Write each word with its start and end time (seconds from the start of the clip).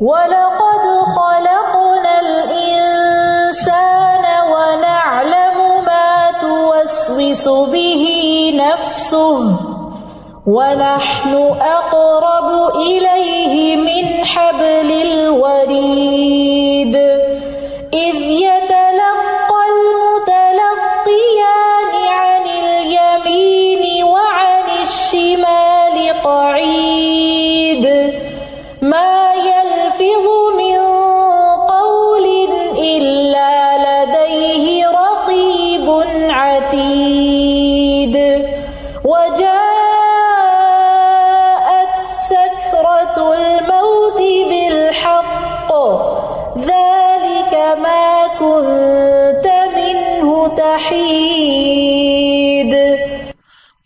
وَلَقَدْ 0.00 0.84
خَلَقْنَا 1.16 2.14
الْإِنسَانَ 2.24 4.24
وَنَعْلَمُ 4.54 5.58
مَا 5.84 6.12
تُوَسْوِسُ 6.40 7.44
بِهِ 7.48 8.04
نَفْسُهُ 8.56 9.40
وَنَحْنُ 10.46 11.34
أَقْرَبُ 11.60 12.48
إِلَيْهِ 12.76 13.76
مِنْ 13.76 14.24
حَبْلِ 14.24 14.88
الْوَرِيدِ 14.90 16.59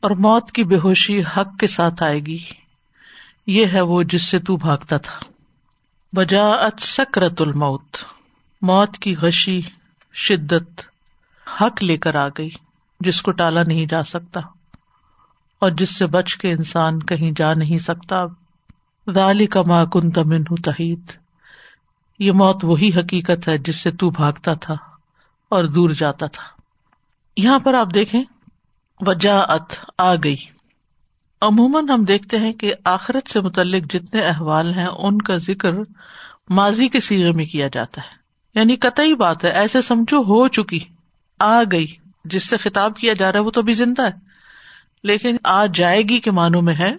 اور 0.04 0.10
موت 0.10 0.52
کی 0.52 0.64
بے 0.64 0.76
ہوشی 0.76 1.22
حق 1.22 1.58
کے 1.58 1.66
ساتھ 1.66 2.02
آئے 2.02 2.20
گی۔ 2.20 2.38
یہ 3.46 3.66
ہے 3.72 3.80
وہ 3.80 4.02
جس 4.02 4.22
سے 4.22 4.38
تو 4.38 4.56
بھاگتا 4.56 4.96
تھا۔ 4.96 5.18
بجاعت 6.12 6.80
سکرت 6.80 7.42
الموت۔ 7.42 7.96
موت 8.62 8.98
کی 8.98 9.16
غشی، 9.16 9.60
شدت، 10.14 10.80
حق 11.60 11.84
لے 11.84 11.96
کر 11.96 12.14
آ 12.14 12.28
گئی، 12.28 12.50
جس 13.00 13.22
کو 13.22 13.30
ٹالا 13.30 13.62
نہیں 13.62 13.86
جا 13.86 14.02
سکتا۔ 14.02 14.40
اور 15.58 15.70
جس 15.70 15.96
سے 15.96 16.06
بچ 16.06 16.36
کے 16.36 16.52
انسان 16.52 17.02
کہیں 17.02 17.32
جا 17.36 17.54
نہیں 17.54 17.78
سکتا۔ 17.78 18.24
دالی 19.14 19.46
کا 19.46 19.62
ماں 19.62 19.84
کن 19.84 20.10
تمن 20.10 20.44
تحید 20.44 21.10
یہ 22.18 22.32
موت 22.32 22.64
وہی 22.64 22.90
حقیقت 22.96 23.48
ہے 23.48 23.58
جس 23.58 23.76
سے 23.76 23.90
تو 23.90 24.10
بھاگتا 24.10 24.54
تھا 24.54 24.74
اور 25.48 25.64
دور 25.64 25.90
جاتا 25.90 26.26
تھا۔ 26.26 26.44
یہاں 27.36 27.58
پر 27.58 27.74
آپ 27.74 27.88
دیکھیں۔ 27.94 28.22
وجاعت 29.00 29.90
آ 29.98 30.14
گئی۔ 30.14 30.36
عموماً 31.40 31.88
ہم 31.88 32.04
دیکھتے 32.04 32.38
ہیں 32.38 32.52
کہ 32.52 32.74
آخرت 32.84 33.30
سے 33.30 33.40
متعلق 33.40 33.92
جتنے 33.92 34.20
احوال 34.20 34.74
ہیں، 34.74 34.86
ان 34.86 35.22
کا 35.22 35.36
ذکر 35.36 35.70
ماضی 36.48 36.88
کے 36.88 37.00
سیرے 37.00 37.32
میں 37.32 37.46
کیا 37.46 37.68
جاتا 37.72 38.00
ہے۔ 38.00 38.16
یعنی 38.54 38.76
قطعی 38.76 39.14
بات 39.14 39.44
ہے، 39.44 39.50
ایسے 39.50 39.82
سمجھو 39.82 40.18
ہو 40.18 40.48
چکی، 40.48 40.80
آ 41.38 41.62
گئی۔ 41.72 41.86
جس 42.24 42.48
سے 42.48 42.56
خطاب 42.56 42.96
کیا 42.96 43.12
جا 43.12 43.32
رہا 43.32 43.38
ہے، 43.38 43.44
وہ 43.44 43.50
تو 43.50 43.60
ابھی 43.60 43.72
زندہ 43.72 44.02
ہے۔ 44.02 44.12
لیکن 45.02 45.36
آ 45.44 45.66
جائے 45.66 46.02
گی 46.02 46.20
کے 46.20 46.30
معنوں 46.30 46.62
میں 46.62 46.74
ہے، 46.74 46.94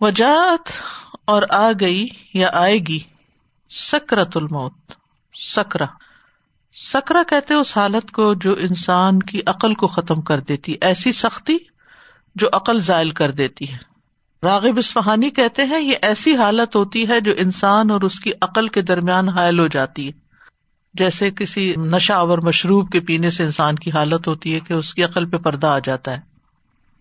وجاعت 0.00 0.68
اور 1.24 1.42
آ 1.50 1.70
گئی 1.80 2.06
یا 2.34 2.50
آئے 2.52 2.78
گی 2.78 3.00
سکرت 3.70 4.36
الموت 4.36 4.74
سکرا 5.38 5.84
سکرا 6.74 7.22
کہتے 7.22 7.54
اس 7.54 7.76
حالت 7.76 8.10
کو 8.10 8.34
جو 8.34 8.56
انسان 8.58 9.18
کی 9.18 9.40
عقل 9.46 9.74
کو 9.74 9.86
ختم 9.86 10.20
کر 10.20 10.40
دیتی 10.40 10.74
ایسی 10.80 11.12
سختی 11.12 11.56
جو 12.34 12.48
عقل 12.52 12.80
ذائل 12.80 13.10
کر 13.10 13.30
دیتی 13.30 13.72
ہے۔ 13.72 13.76
راغب 14.42 14.78
اسفہانی 14.78 15.30
کہتے 15.30 15.64
ہیں، 15.64 15.80
یہ 15.80 15.96
ایسی 16.02 16.36
حالت 16.36 16.76
ہوتی 16.76 17.08
ہے 17.08 17.20
جو 17.20 17.32
انسان 17.36 17.90
اور 17.90 18.00
اس 18.00 18.20
کی 18.20 18.32
عقل 18.40 18.68
کے 18.68 18.82
درمیان 18.82 19.28
حائل 19.28 19.58
ہو 19.58 19.66
جاتی 19.66 20.06
ہے۔ 20.06 20.12
جیسے 20.94 21.30
کسی 21.30 21.74
نشہ 21.76 22.12
اور 22.12 22.38
مشروب 22.38 22.90
کے 22.90 23.00
پینے 23.00 23.30
سے 23.30 23.44
انسان 23.44 23.76
کی 23.76 23.90
حالت 23.90 24.28
ہوتی 24.28 24.54
ہے 24.54 24.60
کہ 24.60 24.72
اس 24.72 24.94
کی 24.94 25.04
عقل 25.04 25.30
پہ 25.30 25.36
پردہ 25.36 25.66
آ 25.66 25.78
جاتا 25.78 26.12
ہے۔ 26.12 26.20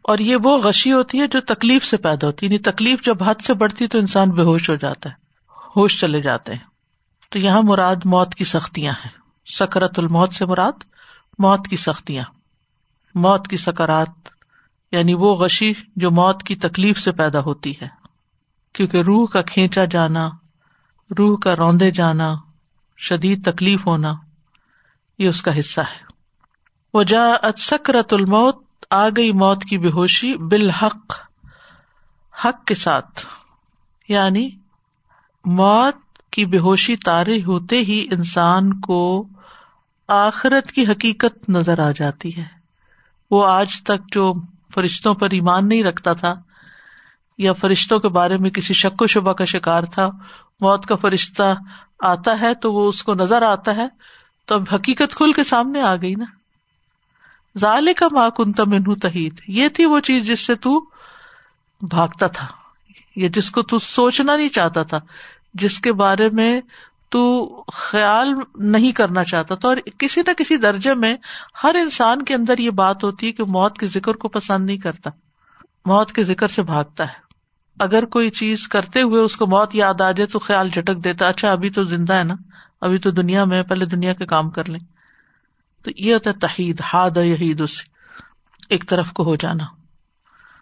اور 0.02 0.18
یہ 0.18 0.36
وہ 0.44 0.58
غشی 0.58 0.92
ہوتی 0.92 1.20
ہے 1.20 1.28
جو 1.28 1.42
تکلیف 1.42 1.86
سے 1.86 1.98
پیدا 1.98 2.28
ہوتی 2.28 2.46
ہے 2.46 2.52
یعنی 2.52 2.72
تکلیف 2.72 3.04
جب 3.04 3.24
حد 3.24 3.42
سے 3.42 3.54
بڑھتی 3.54 3.88
تو 3.88 3.98
انسان 3.98 4.30
بے 4.30 4.42
ہوش 4.42 4.70
ہو 4.70 4.76
جاتا 4.76 5.10
ہے، 5.10 5.16
ہوش 5.76 6.00
چلے 6.02 6.22
جاتے 6.22 6.54
ہیں۔ 6.54 6.60
تو 7.30 7.40
یہاں 7.40 7.62
مراد 7.62 7.96
موت 8.06 8.36
کی 8.36 8.44
سختیاں 8.44 8.94
ہیں۔ 8.94 9.21
سکرت 9.46 10.00
الموت 10.00 10.34
سے 10.34 10.46
مراد 10.46 10.84
موت 11.40 11.68
کی 11.68 11.76
سختیاں۔ 11.76 12.24
موت 13.16 13.48
کی 13.48 13.58
سکرات 13.58 14.10
یعنی 14.92 15.14
وہ 15.14 15.36
غشی 15.36 15.74
جو 15.96 16.12
موت 16.12 16.44
کی 16.44 16.56
تکلیف 16.56 17.00
سے 17.00 17.12
پیدا 17.12 17.40
ہوتی 17.40 17.74
ہے۔ 17.82 17.88
کیونکہ 18.74 18.98
روح 18.98 19.28
کا 19.28 19.42
کھینچا 19.42 19.86
جانا، 19.86 20.30
روح 21.18 21.38
کا 21.38 21.56
روندے 21.56 21.92
جانا، 21.92 22.36
شدید 22.98 23.52
تکلیف 23.52 23.88
ہونا، 23.88 24.14
یہ 25.20 25.30
اس 25.30 25.42
کا 25.42 25.60
حصہ 25.60 25.82
ہے۔ 25.82 26.06
وہ 26.94 27.04
جا 27.04 27.28
سکرت 27.58 28.14
الموت، 28.14 28.66
آ 28.90 29.10
گئی 29.18 29.32
موت 29.32 29.64
کی 29.64 29.78
بے 29.78 29.90
ہوشی 29.90 30.38
بالحق، 30.38 31.20
حق 32.46 32.66
کے 32.66 32.76
ساتھ۔ 32.76 33.26
یعنی 34.08 34.50
موت 35.46 36.11
کی 36.32 36.46
بے 36.46 36.58
ہوشی 36.58 36.96
تارے 36.96 37.42
ہوتے 37.44 37.78
ہی 37.78 38.06
انسان 38.12 38.80
کو 38.80 39.28
آخرت 40.10 40.72
کی 40.72 40.86
حقیقت 40.86 41.50
نظر 41.50 41.80
آ 41.80 41.92
جاتی 41.92 42.36
ہے۔ 42.38 42.46
وہ 43.32 43.46
آج 43.46 43.82
تک 43.82 44.12
جو 44.12 44.34
فرشتوں 44.74 45.14
پر 45.14 45.30
ایمان 45.30 45.68
نہیں 45.68 45.84
رکھتا 45.84 46.14
تھا 46.14 46.34
یا 47.38 47.54
فرشتوں 47.54 48.00
کے 48.00 48.10
بارے 48.10 48.38
میں 48.38 48.50
کسی 48.50 48.74
شک 48.74 49.02
و 49.02 49.08
شبہ 49.08 49.34
کا 49.34 49.46
شکار 49.46 49.84
تھا، 49.84 50.10
موت 50.62 50.86
کا 50.86 50.96
فرشتہ 50.96 51.54
آتا 52.00 52.40
ہے 52.42 52.54
تو 52.56 52.74
وہ 52.74 52.88
اس 52.88 53.04
کو 53.04 53.14
نظر 53.14 53.42
آتا 53.42 53.76
ہے، 53.76 53.88
تو 54.46 54.56
اب 54.56 54.64
حقیقت 54.76 55.16
کھل 55.16 55.34
کے 55.34 55.44
سامنے 55.44 55.82
آ 55.82 55.96
گئی 55.96 56.14
نا۔ 56.16 56.26
ظال 57.58 57.90
کا 57.98 58.08
ماں 58.12 58.30
کن 58.30 58.52
تمن 58.54 58.96
تحید 58.96 59.40
یہ 59.48 59.68
تھی 59.68 59.86
وہ 59.86 60.00
چیز 60.00 60.28
جس 60.28 60.40
سے 60.40 60.56
تو 60.56 60.80
بھاگتا 61.82 62.28
تھا، 62.28 62.48
یا 63.16 63.30
جس 63.34 63.52
کو 63.52 63.62
تو 63.62 63.78
سوچنا 63.78 64.36
نہیں 64.36 64.50
چاہتا 64.50 64.84
تھا۔ 64.84 65.00
جس 65.54 65.80
کے 65.80 65.94
بارے 65.94 66.30
میں 66.30 66.62
تو 67.10 67.46
خیال 67.74 68.34
نہیں 68.56 68.92
کرنا 68.92 69.24
چاہتا 69.24 69.56
تھا 69.56 69.68
اور 69.68 69.78
کسی 69.98 70.22
نہ 70.28 70.34
کسی 70.34 70.58
درجے 70.58 70.94
میں 70.94 71.18
ہر 71.64 71.76
انسان 71.76 72.22
کے 72.22 72.36
اندر 72.36 72.58
یہ 72.58 72.70
بات 72.70 73.04
ہوتی 73.04 73.28
ہے 73.28 73.32
کہ 73.32 73.44
موت 73.44 73.78
کے 73.78 73.88
ذکر 73.88 74.14
کو 74.14 74.28
پسند 74.28 74.66
نہیں 74.66 74.78
کرتا۔ 74.78 75.10
موت 75.86 76.12
کے 76.12 76.24
ذکر 76.24 76.48
سے 76.48 76.64
بھاگتا 76.64 77.04
ہے۔ 77.04 77.14
اگر 77.80 78.06
کوئی 78.06 78.30
چیز 78.30 78.68
کرتے 78.68 79.02
ہوئے 79.02 79.22
اس 79.22 79.36
کو 79.36 79.48
موت 79.48 79.76
یاد 79.76 80.02
آ 80.02 80.12
جائے 80.12 80.28
تو 80.28 80.40
خیال 80.40 80.70
جھٹک 80.70 81.04
دیتا 81.04 81.28
اچھا 81.28 81.52
ابھی 81.52 81.70
تو 81.70 81.84
زندہ 81.84 82.14
ہے 82.14 82.24
نا۔ 82.24 82.36
ابھی 82.82 82.98
تو 82.98 83.12
دنیا 83.12 83.44
میں 83.44 83.64
پہلے 83.64 83.86
دنیا 83.86 84.14
کے 84.14 84.26
کام 84.26 84.50
کر 84.50 84.70
لیں۔ 84.70 84.80
تو 85.84 85.92
یہ 85.98 86.14
ہوتا 86.14 86.30
ہے 86.30 86.36
تحید، 86.36 86.82
ہاد 86.94 87.18
یہید 87.18 87.62
اس 87.62 87.82
ایک 88.70 88.90
طرف 88.90 89.12
کو 89.12 89.24
ہو 89.24 89.36
جانا۔ 89.36 89.81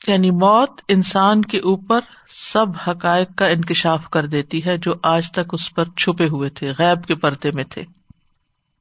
یعنی 0.08 0.32
موت 0.32 0.82
انسان 0.88 1.42
کے 1.42 1.58
اوپر 1.58 2.00
سب 2.30 2.66
حقائق 2.88 3.28
کا 3.36 3.48
انکشاف 3.48 4.10
کر 4.10 4.28
دیتی 4.28 4.66
ہے 4.66 4.78
جو 4.78 4.94
آج 5.04 5.32
تک 5.32 5.54
اس 5.54 5.74
پر 5.74 5.86
چھپے 5.98 6.28
ہوئے 6.28 6.50
تھے، 6.50 6.72
غیب 6.80 7.06
کے 7.06 7.16
پردے 7.16 7.52
میں 7.52 7.64
تھے۔ 7.64 7.84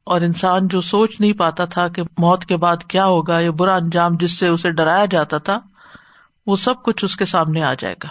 اور 0.05 0.21
انسان 0.21 0.69
جو 0.69 0.81
سوچ 0.81 1.21
نہیں 1.21 1.33
پاتا 1.33 1.65
تھا 1.65 1.89
کہ 1.89 2.03
موت 2.19 2.45
کے 2.45 2.56
بعد 2.56 2.77
کیا 2.89 3.06
ہوگا 3.06 3.41
یا 3.41 3.51
برا 3.51 3.77
انجام 3.77 4.11
جس 4.21 4.33
سے 4.33 4.49
اسے 4.49 4.71
ڈرایا 4.71 5.05
جاتا 5.05 5.39
تھا، 5.39 5.61
وہ 6.47 6.56
سب 6.56 6.83
کچھ 6.83 7.05
اس 7.05 7.17
کے 7.17 7.25
سامنے 7.25 7.62
آ 7.62 7.75
جائے 7.75 7.95
گا۔ 8.05 8.09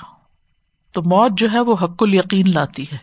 تو 0.92 1.02
موت 1.02 1.32
جو 1.38 1.48
ہے 1.52 1.60
وہ 1.60 1.76
حق 1.82 2.04
ال 2.04 2.14
یقین 2.14 2.52
لاتی 2.54 2.84
ہے، 2.92 2.98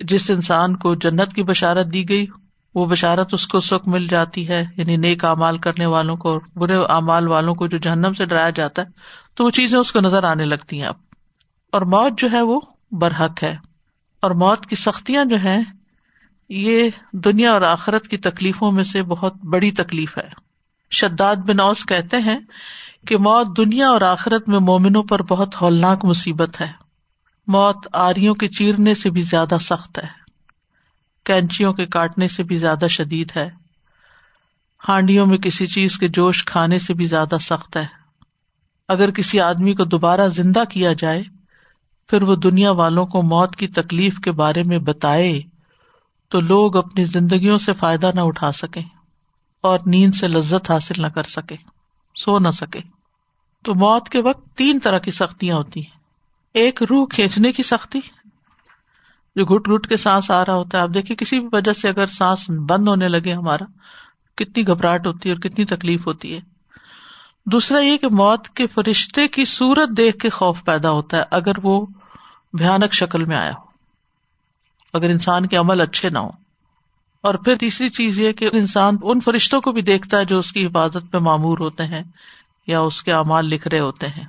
جس 0.00 0.30
انسان 0.30 0.76
کو 0.76 0.94
جنت 0.94 1.34
کی 1.34 1.42
بشارت 1.42 1.86
دی 1.92 2.08
گئی 2.08 2.26
وہ 2.74 2.86
بشارت 2.86 3.34
اس 3.34 3.46
کو 3.46 3.60
سکھ 3.60 3.88
مل 3.88 4.06
جاتی 4.06 4.48
ہے 4.48 4.64
یعنی 4.76 4.96
نیک 4.96 5.24
امال 5.24 5.58
کرنے 5.58 5.86
والوں 5.86 6.16
کو 6.16 6.40
برے 6.56 6.76
اعمال 6.76 7.28
والوں 7.28 7.54
کو 7.54 7.66
جو 7.66 7.78
جہنم 7.78 8.14
سے 8.14 8.24
ڈرایا 8.24 8.50
جاتا 8.50 8.82
ہے، 8.82 8.86
تو 9.34 9.44
وہ 9.44 9.50
چیزیں 9.50 9.78
اس 9.78 9.92
کو 9.92 10.00
نظر 10.00 10.24
آنے 10.24 10.44
لگتی 10.44 10.80
ہیں 10.80 10.88
اب۔ 10.88 10.94
اور 11.72 11.82
موت 11.82 12.18
جو 12.18 12.28
ہے 12.32 12.42
وہ 12.42 12.60
برحق 12.90 13.42
ہے۔ 13.42 13.56
اور 14.22 14.30
موت 14.30 14.66
کی 14.66 14.76
سختیاں 14.76 15.24
جو 15.24 15.36
ہیں، 15.36 15.62
یہ 16.48 16.90
دنیا 17.12 17.52
اور 17.52 17.62
آخرت 17.62 18.08
کی 18.08 18.16
تکلیفوں 18.16 18.72
میں 18.72 18.84
سے 18.84 19.02
بہت 19.02 19.34
بڑی 19.44 19.70
تکلیف 19.70 20.18
ہے۔ 20.18 20.28
شداد 20.90 21.36
بن 21.36 21.60
اوس 21.60 21.86
کہتے 21.86 22.16
ہیں 22.16 22.38
کہ 23.06 23.16
موت 23.16 23.56
دنیا 23.56 23.88
اور 23.88 24.00
آخرت 24.00 24.48
میں 24.48 24.58
مومنوں 24.58 25.02
پر 25.02 25.22
بہت 25.22 25.62
ہولناک 25.62 26.04
مصیبت 26.04 26.60
ہے۔ 26.60 26.72
موت 27.46 27.88
آریوں 27.92 28.34
کے 28.34 28.48
چیرنے 28.48 28.94
سے 28.94 29.10
بھی 29.10 29.22
زیادہ 29.22 29.56
سخت 29.60 29.98
ہے۔ 29.98 30.27
کینچیوں 31.28 31.72
کے 31.72 31.86
کاٹنے 31.86 32.28
سے 32.28 32.42
بھی 32.42 32.56
زیادہ 32.56 32.86
شدید 32.86 33.32
ہے۔ 33.36 33.50
ہانڈیوں 34.88 35.26
میں 35.26 35.38
کسی 35.38 35.66
چیز 35.66 35.98
کے 35.98 36.08
جوش 36.08 36.44
کھانے 36.44 36.78
سے 36.78 36.94
بھی 36.94 37.06
زیادہ 37.06 37.36
سخت 37.40 37.76
ہے۔ 37.76 37.86
اگر 38.88 39.10
کسی 39.10 39.40
آدمی 39.40 39.74
کو 39.74 39.84
دوبارہ 39.84 40.28
زندہ 40.28 40.64
کیا 40.70 40.92
جائے، 40.92 41.22
پھر 42.08 42.22
وہ 42.22 42.36
دنیا 42.36 42.70
والوں 42.70 43.06
کو 43.06 43.22
موت 43.22 43.56
کی 43.56 43.68
تکلیف 43.68 44.18
کے 44.18 44.32
بارے 44.32 44.62
میں 44.62 44.78
بتائے 44.78 45.40
تو 46.28 46.40
لوگ 46.40 46.76
اپنی 46.76 47.04
زندگیوں 47.04 47.58
سے 47.58 47.72
فائدہ 47.72 48.10
نہ 48.14 48.20
اٹھا 48.20 48.52
سکیں 48.52 48.84
اور 49.60 49.78
نیند 49.86 50.14
سے 50.14 50.28
لذت 50.28 50.70
حاصل 50.70 51.02
نہ 51.02 51.06
کر 51.06 51.22
سکے، 51.22 51.56
سو 52.14 52.38
نہ 52.38 52.50
سکے۔ 52.50 52.80
تو 53.64 53.74
موت 53.74 54.08
کے 54.08 54.20
وقت 54.20 54.56
تین 54.56 54.78
طرح 54.78 54.98
کی 54.98 55.10
سختیاں 55.10 55.56
ہوتی 55.56 55.80
ہیں۔ 55.80 55.98
ایک 56.54 56.82
روح 56.82 57.06
کھینچنے 57.06 57.52
کی 57.52 57.62
سختی 57.62 58.00
جو 59.38 59.44
گٹ 59.44 59.68
گٹ 59.68 59.88
کے 59.88 59.96
سانس 59.96 60.30
آ 60.30 60.44
رہا 60.44 60.54
ہوتا 60.54 60.78
ہے، 60.78 60.82
آپ 60.82 60.88
دیکھیے 60.94 61.16
کسی 61.16 61.40
بھی 61.40 61.48
وجہ 61.52 61.72
سے 61.72 61.88
اگر 61.88 62.06
سانس 62.06 62.50
بند 62.50 62.88
ہونے 62.88 63.08
لگے 63.08 63.32
ہمارا، 63.32 63.64
کتنی 64.36 64.66
گھبراہٹ 64.66 65.06
ہوتی 65.06 65.28
ہے 65.28 65.34
اور 65.34 65.40
کتنی 65.40 65.64
تکلیف 65.64 66.06
ہوتی 66.06 66.34
ہے۔ 66.34 66.40
دوسرا 67.46 67.80
یہ 67.80 67.96
کہ 67.96 68.08
موت 68.08 68.48
کے 68.48 68.66
فرشتے 68.66 69.28
کی 69.28 69.44
صورت 69.44 69.88
دیکھ 69.96 70.18
کے 70.18 70.30
خوف 70.30 70.64
پیدا 70.64 70.90
ہوتا 70.90 71.16
ہے 71.16 71.22
اگر 71.30 71.52
وہ 71.62 71.86
بھیانک 72.52 72.92
شکل 72.92 73.24
میں 73.24 73.36
آیا 73.36 73.50
ہو۔ 73.50 73.68
اگر 74.92 75.10
انسان 75.10 75.46
کے 75.46 75.56
عمل 75.56 75.80
اچھے 75.80 76.10
نہ 76.10 76.18
ہو 76.18 76.30
اور 77.22 77.34
پھر 77.34 77.56
تیسری 77.56 77.88
چیز 77.88 78.18
یہ 78.18 78.32
کہ 78.32 78.48
انسان 78.52 78.96
ان 79.02 79.20
فرشتوں 79.20 79.60
کو 79.60 79.72
بھی 79.72 79.82
دیکھتا 79.82 80.18
ہے 80.18 80.24
جو 80.24 80.38
اس 80.38 80.52
کی 80.52 80.66
حفاظت 80.66 81.12
پہ 81.12 81.18
معمور 81.18 81.58
ہوتے 81.58 81.84
ہیں 81.84 82.02
یا 82.66 82.80
اس 82.80 83.02
کے 83.02 83.12
اعمال 83.12 83.46
لکھ 83.46 83.68
رہے 83.68 83.80
ہوتے 83.80 84.08
ہیں۔ 84.08 84.24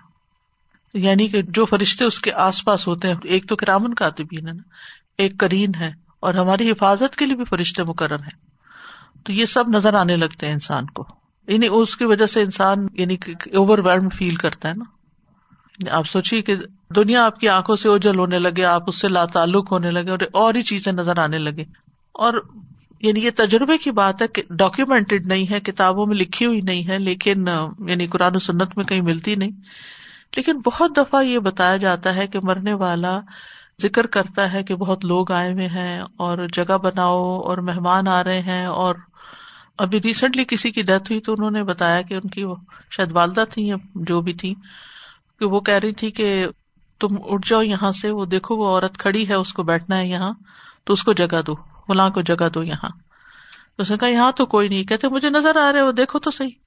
یعنی 0.94 1.27
کہ 1.27 1.41
جو 1.41 1.65
فرشتے 1.65 2.06
اس 2.06 2.19
کے 2.19 2.31
آس 2.31 2.65
پاس 2.65 2.88
ہوتے 2.88 3.07
ہیں، 3.07 3.15
ایک 3.23 3.50
تو 3.50 3.56
کرامن 3.56 3.94
کاتبین 3.94 4.47
ہے 4.47 4.53
نا۔ 4.53 4.63
ایک 5.19 5.38
کرین 5.39 5.71
ہے 5.80 5.92
اور 6.19 6.33
ہماری 6.33 6.71
حفاظت 6.71 7.16
کے 7.16 7.25
لیے 7.25 7.36
بھی 7.36 7.45
فرشتے 7.45 7.83
مقرر 7.83 8.16
ہیں۔ 8.16 8.50
تو 9.25 9.31
یہ 9.33 9.45
سب 9.45 9.69
نظر 9.69 9.94
آنے 9.94 10.16
لگتے 10.16 10.45
ہیں 10.45 10.54
انسان 10.54 10.86
کو۔ 10.86 11.06
یعنی 11.48 11.68
اس 11.71 11.98
کی 11.98 12.06
وجہ 12.06 12.25
سے 12.25 12.42
انسان 12.42 12.88
یعنی 12.94 13.16
اوور 13.56 13.77
ویلڈ 13.77 14.13
فیل 14.13 14.36
کرتا 14.36 14.69
ہے 14.69 14.74
نا۔ 14.74 14.83
آپ 15.98 16.07
سوچیے 16.07 16.42
کہ 16.42 16.56
دنیا 16.95 17.25
آپ 17.25 17.39
کی 17.39 17.50
آنکھوں 17.50 17.75
سے 17.75 17.89
اوجل 17.89 18.19
ہونے 18.19 18.39
لگے، 18.39 18.63
آپ 18.63 18.83
اس 18.88 18.95
سے 18.95 19.07
لا 19.07 19.25
تعلق 19.25 19.71
ہونے 19.71 19.92
لگے 19.92 20.10
اور 20.10 20.19
اور 20.33 20.56
ہی 20.56 20.62
چیزیں 20.62 20.94
نظر 20.94 21.18
آنے 21.18 21.38
لگے۔ 21.38 21.63
اور 22.12 22.33
یعنی 23.01 23.19
یہ 23.19 23.30
تجربے 23.36 23.77
کی 23.77 23.92
بات 23.92 24.21
ہے 24.21 24.27
کہ 24.27 24.42
ڈاکیومینٹڈ 24.50 25.27
نہیں 25.27 25.51
ہے، 25.51 25.60
کتابوں 25.60 26.06
میں 26.06 26.16
لکھی 26.16 26.45
ہوئی 26.45 26.62
نہیں 26.62 26.88
ہے، 26.88 27.00
لیکن 27.00 27.48
یعنی 27.88 28.07
قرآن 28.07 28.36
و 28.36 28.39
سنت 28.39 28.77
میں 28.77 28.86
کہیں 28.86 29.01
ملتی 29.01 29.36
نہیں۔ 29.36 29.51
لیکن 30.36 30.57
بہت 30.57 30.98
دفعہ 30.98 31.24
یہ 31.24 31.39
بتایا 31.39 31.77
جاتا 31.77 32.16
ہے 32.16 32.27
کہ 32.27 32.39
مرنے 32.44 32.74
والا 32.74 33.19
ذکر 33.81 34.08
کرتا 34.08 34.54
ہے 34.54 34.64
کہ 34.64 34.76
بہت 34.76 35.06
لوگ 35.06 35.31
آئے 35.31 35.54
ہوئے 35.54 35.68
ہیں 35.68 36.02
اور 36.18 36.38
جگہ 36.54 36.78
بناؤ 36.78 37.40
اور 37.40 37.58
مہمان 37.58 38.08
آ 38.08 38.24
رہے 38.24 38.40
ہیں 38.40 38.66
اور 38.66 38.96
ابھی 39.78 40.02
ریسنٹلی 40.02 40.46
کسی 40.46 40.72
کی 40.72 40.81
ڈیتھ 40.81 41.12
ہوئی 41.12 41.22
تو 41.22 41.31
انہوں 41.31 41.52
نے 41.52 41.64
بتایا 41.64 42.02
کہ 42.02 42.14
ان 42.14 42.30
کی 42.30 42.44
وہ 42.44 42.56
شاید 42.92 43.12
والدہ 43.12 43.44
تھی 43.50 43.68
یا 43.68 43.76
جو 43.96 44.22
بھی 44.22 44.34
تھی 44.34 44.54
کہ 45.40 45.46
وہ 45.46 45.60
کہہ 45.60 45.80
رہی 45.84 45.92
تھی 45.92 46.12
کہ 46.12 46.48
تم 47.00 47.08
اٹھ 47.24 47.50
جاؤ 47.50 47.62
یہاں 47.62 47.92
سے، 47.92 48.12
وہ 48.12 48.26
دیکھو 48.26 48.56
وہ 48.56 48.68
عورت 48.68 48.98
کھڑی 48.98 49.30
ہے، 49.30 49.34
اس 49.34 49.54
کو 49.54 49.64
بیٹھنا 49.64 49.98
ہے 49.98 50.08
یہاں، 50.08 50.34
تو 50.84 50.94
اس 50.94 51.04
کو 51.04 51.14
جگہ 51.14 51.42
دو 51.48 51.56
فلاں 51.56 52.10
کو 52.10 52.22
جگہ 52.22 52.50
دو 52.50 52.64
یہاں۔ 52.64 52.90
اس 53.78 53.92
نے 53.92 53.98
کہا، 53.98 54.08
یہاں 54.08 54.31
تو 54.31 54.46
کوئی 54.46 54.68
نہیں، 54.68 54.84
کہتے 54.84 55.08
مجھے 55.08 55.30
نظر 55.30 55.56
آ 55.56 55.72
رہے 55.72 55.81
وہ 55.81 55.92
دیکھو 55.92 56.20
تو 56.20 56.31
صحیح۔ 56.31 56.58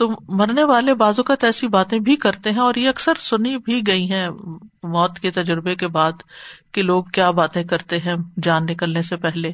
تو 0.00 0.10
مرنے 0.28 0.64
والے 0.64 0.94
بازو 0.94 1.22
کا 1.22 1.34
ایسی 1.42 1.68
باتیں 1.68 1.98
بھی 1.98 2.16
کرتے 2.16 2.50
ہیں 2.50 2.58
اور 2.58 2.74
یہ 2.74 2.88
اکثر 2.88 3.12
سنی 3.18 3.58
بھی 3.58 3.82
گئی 3.86 4.12
ہیں 4.12 4.28
موت 4.82 5.18
کے 5.18 5.30
تجربے 5.30 5.74
کے 5.74 5.88
بعد 5.88 6.12
کہ 6.72 6.82
لوگ 6.82 7.04
کیا 7.04 7.30
باتیں 7.30 7.64
کرتے 7.64 7.98
ہیں 7.98 8.14
جان 8.42 8.64
نکلنے 8.64 9.02
سے 9.02 9.16
پہلے۔ 9.16 9.52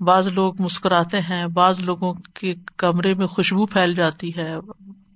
بعض 0.00 0.28
لوگ 0.28 0.62
مسکراتے 0.62 1.20
ہیں، 1.20 1.46
بعض 1.46 1.80
لوگوں 1.80 2.14
کے 2.34 2.54
کمرے 2.76 3.14
میں 3.14 3.26
خوشبو 3.26 3.66
پھیل 3.66 3.94
جاتی 3.94 4.36
ہے، 4.36 4.54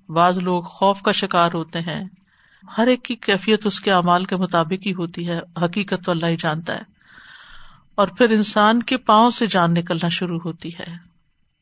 بعض 0.09 0.39
لوگ 0.39 0.63
خوف 0.63 1.03
کا 1.03 1.13
شکار 1.13 1.51
ہوتے 1.55 1.81
ہیں۔ 1.81 2.05
ہر 2.79 2.87
ایک 2.87 3.03
کی 3.03 3.15
کیفیت 3.15 3.67
اس 3.67 3.81
کے 3.81 3.93
اعمال 3.93 4.25
کے 4.25 4.37
مطابق 4.37 4.87
ہی 4.87 4.95
ہوتی 4.95 5.29
ہے، 5.29 5.41
حقیقت 5.65 6.05
تو 6.05 6.11
اللہ 6.11 6.27
ہی 6.27 6.37
جانتا 6.37 6.75
ہے۔ 6.75 6.83
اور 7.95 8.09
پھر 8.09 8.31
انسان 8.31 8.83
کے 8.83 8.97
پاؤں 8.97 9.31
سے 9.31 9.47
جان 9.47 9.75
نکلنا 9.75 10.09
شروع 10.09 10.39
ہوتی 10.45 10.69
ہے۔ 10.69 11.12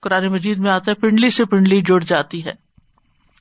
قرآن 0.02 0.26
مجید 0.26 0.58
میں 0.58 0.70
آتا 0.70 0.90
ہے، 0.90 0.94
پنڈلی 0.94 1.30
سے 1.30 1.44
پنڈلی 1.44 1.82
جڑ 1.82 2.00
جاتی 2.00 2.44
ہے۔ 2.44 2.52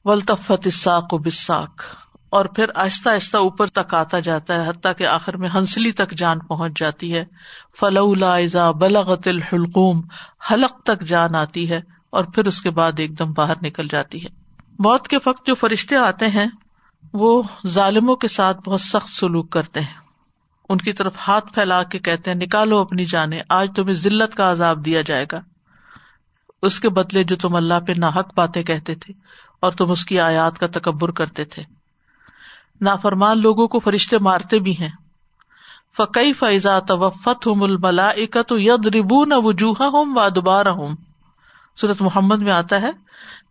ولطفت 0.06 0.68
اساک 0.68 1.14
و 1.14 1.18
بساک 1.18 1.82
اور 2.30 2.46
پھر 2.46 2.66
آہستہ 2.76 3.10
آہستہ 3.10 3.38
اوپر 3.38 3.68
تک 3.68 3.94
آتا 3.94 4.20
جاتا 4.20 4.64
ہے، 4.64 4.70
حتیٰ 4.70 4.92
کہ 4.98 5.06
آخر 5.08 5.38
میں 5.38 5.50
ہنسلی 5.56 5.92
تک 5.92 6.12
جان 6.12 6.40
پہنچ 6.40 6.80
جاتی 6.80 7.16
ہے۔ 7.16 7.26
فلولا 7.80 8.72
بلغت 8.72 9.28
الحلقوم۔ 9.28 10.02
حلق 10.52 10.84
تک 10.84 11.02
جان 11.02 11.36
آتی 11.36 11.70
ہے 11.70 11.82
اور 12.10 12.24
پھر 12.24 12.46
اس 12.46 12.62
کے 12.62 12.70
بعد 12.70 12.92
ایک 12.98 13.20
دم 13.20 13.34
باہر 13.34 13.54
نکل 13.62 13.88
جاتی 13.92 14.24
ہے۔ 14.24 14.30
موت 14.80 15.08
کے 15.08 15.18
وقت 15.26 15.48
جو 15.48 15.56
فرشتے 15.56 15.96
آتے 15.96 16.28
ہیں، 16.28 16.48
وہ 17.14 17.44
ظالموں 17.68 18.16
کے 18.16 18.28
ساتھ 18.28 18.70
بہت 18.70 18.82
سخت 18.82 19.10
سلوک 19.10 19.50
کرتے 19.50 19.80
ہیں۔ 19.80 19.94
ان 20.70 20.78
کی 20.78 20.94
طرف 20.94 21.16
ہاتھ 21.28 21.54
پھیلا 21.54 21.84
کے 21.84 22.00
کہتے 22.00 22.32
ہیں، 22.32 22.38
نکالو 22.38 22.78
اپنی 22.78 23.06
جانے 23.06 23.40
آج 23.50 23.72
تمہیں 23.76 23.94
ذلت 23.94 24.36
کا 24.36 24.52
عذاب 24.52 24.86
دیا 24.86 25.02
جائے 25.02 25.26
گا۔ 25.32 25.42
اس 26.62 26.80
کے 26.80 26.90
بدلے 26.90 27.24
جو 27.24 27.36
تم 27.36 27.56
اللہ 27.56 27.74
پہ 27.88 27.94
ناحق 27.98 28.34
باتیں 28.36 28.64
کہتے 28.64 28.96
تھے 28.96 29.14
اور 29.60 29.72
تم 29.72 29.92
اس 29.92 30.06
کی 30.06 30.20
آیات 30.20 30.60
کا 30.60 30.68
تکبر 30.68 31.12
کرتے 31.12 31.46
تھے۔ 31.46 31.64
نافرمان 32.82 33.42
لوگوں 33.42 33.68
کو 33.68 33.80
فرشتے 33.80 34.18
مارتے 34.18 34.60
بھی 34.60 34.72
ہیں۔ 34.80 34.90
فقی 35.98 36.34
فیضا 36.34 36.80
توفت 36.80 37.48
ہوں 37.48 37.62
الملا 37.62 38.12
تو 38.48 38.60
ید 38.60 38.96
ربو 38.96 39.26
نہ 39.26 39.34
وجوہ 39.38 39.84
ہوں 39.84 40.06
و 40.16 40.30
دوبارہ 40.30 40.68
ہوں 40.68 40.96
صورت 41.82 42.02
محمد 42.02 42.38
میں 42.38 42.52
آتا 42.52 42.82
ہے۔ 42.82 42.92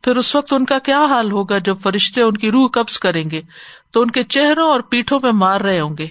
پھر 0.03 0.17
اس 0.17 0.35
وقت 0.35 0.53
ان 0.53 0.65
کا 0.65 0.79
کیا 0.79 1.05
حال 1.05 1.33
ہوگا 1.33 1.59
جب 1.59 1.77
فرشتے 1.83 2.23
ان 2.23 2.37
کی 2.37 2.51
روح 2.51 2.69
قبض 2.73 2.99
کریں 2.99 3.31
گے؟ 3.31 3.43
تو 3.91 4.03
ان 4.03 4.11
کے 4.11 4.25
چہروں 4.25 4.69
اور 4.69 4.81
پیٹھوں 4.81 5.19
پہ 5.19 5.31
مار 5.33 5.61
رہے 5.61 5.81
ہوں 5.81 5.97
گے۔ 5.99 6.09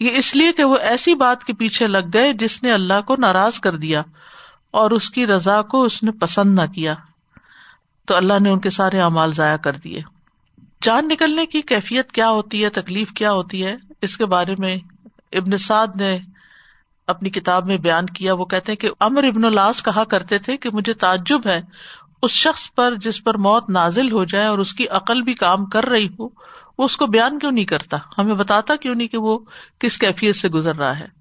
یہ 0.00 0.10
اس 0.14 0.36
لیے 0.36 0.52
کہ 0.52 0.64
وہ 0.64 0.76
ایسی 0.76 1.14
بات 1.14 1.44
کے 1.44 1.52
پیچھے 1.52 1.86
لگ 1.86 2.06
گئے 2.14 2.32
جس 2.32 2.62
نے 2.62 2.72
اللہ 2.72 3.00
کو 3.06 3.16
ناراض 3.18 3.60
کر 3.60 3.76
دیا۔ 3.76 4.02
اور 4.70 4.90
اس 4.90 5.10
کی 5.10 5.26
رضا 5.26 5.62
کو 5.62 5.82
اس 5.82 6.02
نے 6.02 6.10
پسند 6.10 6.58
نہ 6.58 6.66
کیا۔ 6.66 6.94
تو 8.06 8.16
اللہ 8.16 8.32
نے 8.40 8.50
ان 8.50 8.60
کے 8.60 8.70
سارے 8.70 9.00
اعمال 9.00 9.32
ضائع 9.32 9.56
کر 9.56 9.76
دیے۔ 9.76 10.02
جان 10.82 11.08
نکلنے 11.08 11.46
کی 11.46 11.62
کیفیت 11.62 12.12
کیا 12.12 12.30
ہوتی 12.30 12.64
ہے، 12.64 12.70
تکلیف 12.70 13.12
کیا 13.12 13.32
ہوتی 13.32 13.66
ہے، 13.66 13.76
اس 14.02 14.16
کے 14.16 14.26
بارے 14.26 14.54
میں 14.58 14.76
ابن 15.32 15.58
سعد 15.58 15.86
نے 15.96 16.18
اپنی 17.06 17.30
کتاب 17.30 17.66
میں 17.66 17.76
بیان 17.76 18.06
کیا۔ 18.06 18.34
وہ 18.34 18.44
کہتے 18.44 18.72
ہیں 18.72 18.76
کہ 18.76 18.90
امر 19.00 19.24
ابن 19.24 19.44
الاس 19.44 19.82
کہا 19.82 20.04
کرتے 20.04 20.38
تھے 20.38 20.56
کہ 20.56 20.70
مجھے 20.72 20.94
تعجب 20.94 21.46
ہے۔ 21.46 21.62
اس 22.22 22.30
شخص 22.30 22.74
پر 22.74 22.94
جس 22.94 23.24
پر 23.24 23.36
موت 23.36 23.70
نازل 23.70 24.12
ہو 24.12 24.24
جائے 24.24 24.46
اور 24.46 24.58
اس 24.58 24.74
کی 24.74 24.88
عقل 24.88 25.22
بھی 25.22 25.34
کام 25.34 25.64
کر 25.64 25.86
رہی 25.86 26.06
ہو، 26.06 26.28
وہ 26.78 26.84
اس 26.84 26.96
کو 26.96 27.06
بیان 27.06 27.38
کیوں 27.38 27.52
نہیں 27.52 27.64
کرتا؟ 27.64 27.96
ہمیں 28.18 28.34
بتاتا 28.34 28.76
کیوں 28.76 28.94
نہیں 28.94 29.08
کہ 29.08 29.18
وہ 29.18 29.38
کس 29.78 29.98
کیفیت 29.98 30.36
سے 30.36 30.48
گزر 30.48 30.76
رہا 30.76 30.98
ہے؟ 30.98 31.19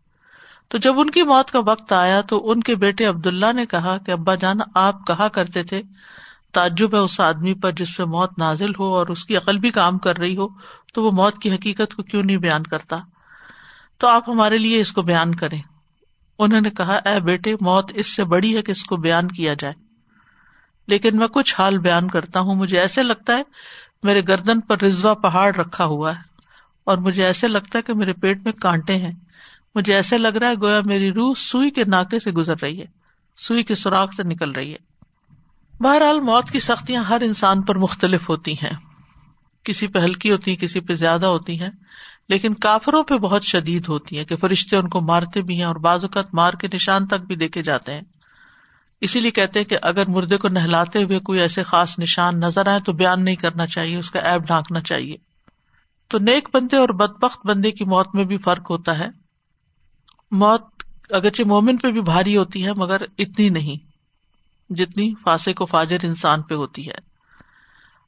تو 0.70 0.78
جب 0.78 1.00
ان 1.00 1.10
کی 1.10 1.24
موت 1.24 1.52
کا 1.52 1.60
وقت 1.60 1.94
آیا 1.94 2.22
تو 2.22 2.52
ان 2.52 2.60
کے 2.60 2.76
بیٹے 2.76 3.06
عبد 3.06 3.28
اللہ 3.28 3.54
نے 3.54 3.66
کہا 3.66 3.98
کہ 3.98 4.12
ابا 4.12 4.36
جان، 4.36 4.58
آپ 4.76 5.08
کہا 5.08 5.28
کرتے 5.28 5.64
تھے؟ 5.64 5.82
تعجب 6.52 6.94
ہے 6.94 7.00
اس 7.00 7.20
آدمی 7.20 7.54
پر 7.54 7.72
جس 7.72 7.98
پہ 7.98 8.04
موت 8.04 8.40
نازل 8.40 8.72
ہو 8.80 8.96
اور 8.96 9.08
اس 9.08 9.26
کی 9.26 9.38
عقل 9.38 9.58
بھی 9.58 9.70
کام 9.70 9.98
کر 9.98 10.18
رہی 10.18 10.38
ہو، 10.38 10.48
تو 10.94 11.04
وہ 11.04 11.12
موت 11.12 11.38
کی 11.38 11.52
حقیقت 11.52 11.96
کو 11.96 12.04
کیوں 12.04 12.24
نہیں 12.24 12.38
بیان 12.38 12.64
کرتا؟ 12.64 12.98
تو 13.98 14.08
آپ 14.08 14.30
ہمارے 14.30 14.58
لیے 14.58 14.82
اس 14.82 14.92
کو 14.92 15.02
بیان 15.02 15.36
کریں۔ 15.36 15.62
انہوں 16.40 16.62
نے 16.62 16.70
کہا، 16.70 17.00
اے 17.06 17.20
بیٹے، 17.20 17.56
موت 17.62 17.92
اس 17.96 18.16
سے 18.16 18.24
بڑی 18.24 18.58
ہے 18.58 18.62
کہ 18.62 18.72
اس 18.72 18.86
کو 18.86 18.98
بیان 18.98 19.28
کیا 19.28 19.54
جائے۔ 19.54 19.74
لیکن 20.88 21.18
میں 21.18 21.28
کچھ 21.28 21.56
حال 21.60 21.78
بیان 21.78 22.08
کرتا 22.08 22.40
ہوں۔ 22.40 22.56
مجھے 22.56 22.80
ایسے 22.80 23.04
لگتا 23.04 23.38
ہے 23.38 23.44
میرے 24.04 24.22
گردن 24.28 24.60
پر 24.60 24.82
رضوا 24.82 25.14
پہاڑ 25.14 25.56
رکھا 25.56 25.86
ہوا 25.86 26.16
ہے 26.16 26.22
اور 26.84 26.98
مجھے 26.98 27.26
ایسے 27.26 27.48
لگتا 27.48 27.78
ہے 27.78 27.84
کہ 27.84 27.94
میرے 27.94 28.14
پیٹ 28.14 28.40
میں 28.44 28.52
کانٹے 28.52 28.96
ہیں۔ 28.96 29.12
مجھے 29.76 29.94
ایسے 29.94 30.18
لگ 30.18 30.28
رہا 30.28 30.50
ہے 30.50 30.54
گویا 30.62 30.82
میری 30.86 31.14
روح 31.14 31.34
سوئی 31.38 31.70
کے 31.70 31.84
ناکے 31.84 32.20
سے 32.20 32.32
گزر 32.32 32.54
رہی 32.62 32.80
ہے، 32.80 32.86
سوئی 33.38 33.64
کے 33.64 33.76
سوراخ 33.76 34.10
سے 34.14 34.24
نکل 34.24 34.52
رہی 34.52 34.74
ہے۔ 34.74 34.78
بہرحال 35.84 36.20
موت 36.20 36.52
کی 36.52 36.60
سختیاں 36.60 37.04
ہر 37.04 37.22
انسان 37.22 37.62
پر 37.62 37.76
مختلف 37.76 38.30
ہوتی 38.30 38.54
ہیں۔ 38.54 38.74
کسی 39.64 39.88
پہ 39.88 40.00
ہلکی 40.00 40.32
ہوتی 40.32 40.52
ہیں، 40.52 40.58
کسی 40.58 40.80
پہ 40.80 40.94
زیادہ 40.94 41.26
ہوتی 41.26 41.62
ہیں۔ 41.62 41.70
لیکن 42.30 42.54
کافروں 42.54 43.04
پہ 43.04 43.18
بہت 43.18 43.44
شدید 43.44 43.88
ہوتی 43.88 44.18
ہیں 44.18 44.26
کہ 44.26 44.36
فرشتے 44.36 44.78
ان 44.78 44.90
کو 44.90 45.02
مارتے 45.02 45.42
بھی 45.42 45.56
ہیں 45.56 45.64
اور 45.64 45.76
بعض 45.76 46.04
اوقات 46.04 46.34
مار 46.34 46.54
کے 46.54 46.68
نشان 46.74 47.08
تک 47.08 47.14
بھی 47.14 47.36
دیکھے 47.36 47.64
جاتے 47.64 47.94
ہیں۔ 47.94 48.02
اسی 49.02 49.20
لیے 49.20 49.32
کہتے 49.32 49.64
کہ 49.64 49.78
اگر 49.82 50.06
مردے 50.08 50.38
کو 50.38 50.48
نہلاتے 50.48 51.04
ہوئے 51.04 51.20
کوئی 51.20 51.40
ایسے 51.40 51.64
خاص 51.64 52.00
نشان 52.00 52.40
نظر 52.40 52.68
آئے 52.68 52.80
تو 52.80 52.94
بیان 52.94 53.26
نہیں 53.26 53.36
کرنا 53.36 53.68
چاہیے، 53.68 53.98
اس 53.98 54.12
کا 54.12 54.20
ایپ 54.20 54.42
ڈھانکنا 54.42 54.82
چاہیے۔ 54.82 55.16
تو 56.08 56.18
نیک 56.18 56.50
بندے 56.54 56.78
اور 56.78 56.90
بدبخت 56.90 57.46
بندے 57.46 57.72
کی 57.72 57.86
موت 57.86 58.16
میں 58.16 58.24
بھی 58.24 58.38
فرق 58.38 58.72
ہوتا 58.72 59.00
ہے۔ 59.00 59.19
موت 60.32 60.62
اگرچہ 61.10 61.44
مومن 61.46 61.78
پہ 61.78 61.92
بھی 61.92 62.02
بھاری 62.02 62.38
ہوتی 62.38 62.66
ہے، 62.66 62.74
مگر 62.74 63.02
اتنی 63.18 63.50
نہیں 63.50 63.90
جتنی 64.74 65.14
فاسق 65.24 65.62
و 65.62 65.66
فاجر 65.66 65.98
انسان 66.04 66.42
پہ 66.42 66.56
ہوتی 66.56 66.88
ہے۔ 66.88 67.10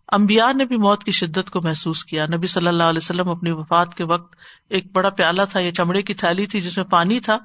امبیا 0.07 0.51
نے 0.51 0.65
بھی 0.65 0.77
موت 0.77 1.03
کی 1.03 1.11
شدت 1.11 1.49
کو 1.49 1.61
محسوس 1.61 2.05
کیا۔ 2.05 2.25
نبی 2.25 2.47
صلی 2.47 2.67
اللہ 2.67 2.83
علیہ 2.83 2.97
وسلم 2.97 3.29
اپنی 3.29 3.51
وفات 3.51 3.95
کے 3.95 4.03
وقت 4.03 4.35
ایک 4.69 4.91
بڑا 4.91 5.09
پیالہ 5.09 5.41
تھا 5.51 5.59
یا 5.59 5.71
چمڑے 5.71 6.01
کی 6.01 6.13
تھیلی 6.13 6.45
تھی 6.45 6.61
جس 6.61 6.77
میں 6.77 6.85
پانی 6.85 7.19
تھا۔ 7.19 7.37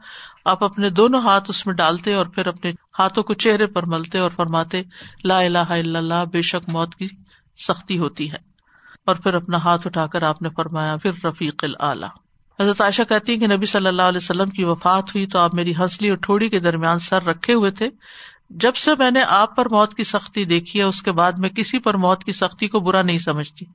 آپ 0.45 0.65
اپنے 0.65 0.91
دونوں 0.91 1.21
ہاتھ 1.21 1.51
اس 1.51 1.67
میں 1.67 1.75
ڈالتے 1.75 2.15
اور 2.15 2.27
پھر 2.27 2.47
اپنے 2.47 2.73
ہاتھوں 2.99 3.23
کو 3.23 3.35
چہرے 3.35 3.67
پر 3.67 3.83
ملتے 3.83 4.19
اور 4.19 4.31
فرماتے، 4.31 4.83
لا 5.25 5.39
الہ 5.39 5.59
الا 5.59 5.99
اللہ، 5.99 6.25
بے 6.33 6.43
شک 6.43 6.69
موت 6.69 6.95
کی 6.95 7.09
سختی 7.69 7.99
ہوتی 7.99 8.33
ہے۔ 8.33 8.39
اور 9.07 9.17
پھر 9.17 9.35
اپنا 9.35 9.57
ہاتھ 9.57 9.87
اٹھا 9.87 10.07
کر 10.07 10.23
آپ 10.23 10.43
نے 10.43 10.49
فرمایا 10.49 10.97
پھر 10.97 11.13
رفیق 11.25 11.65
العلیٰ 11.65 12.09
حضرت 12.61 12.81
عائشہ 12.81 13.03
کہتی 13.03 13.33
ہے 13.33 13.37
کہ 13.37 13.47
نبی 13.47 13.67
صلی 13.67 13.87
اللہ 13.87 14.03
علیہ 14.03 14.17
وسلم 14.17 14.51
کی 14.51 14.65
وفات 14.65 15.09
ہوئی 15.09 15.27
تو 15.27 15.39
آپ 15.39 15.55
میری 15.55 15.77
ہنسلی 15.77 16.09
اور 16.09 16.17
ٹھوڑی 16.17 16.49
کے 16.49 16.61
درمیان 16.61 16.99
سر 16.99 17.23
رکھے 17.23 17.55
ہوئے 17.55 17.71
تھے۔ 17.71 17.89
جب 18.51 18.75
سے 18.75 18.91
میں 18.99 19.11
نے 19.11 19.23
آپ 19.23 19.57
پر 19.57 19.69
موت 19.69 19.95
کی 19.95 20.05
سختی 20.05 20.45
دیکھی 20.45 20.79
ہے، 20.79 20.85
اس 20.85 21.03
کے 21.03 21.13
بعد 21.13 21.33
میں 21.33 21.49
کسی 21.49 21.79
پر 21.79 21.95
موت 21.95 22.25
کی 22.25 22.33
سختی 22.33 22.69
کو 22.69 22.81
برا 22.81 23.03
نہیں 23.03 23.19
سمجھتی۔ 23.19 23.67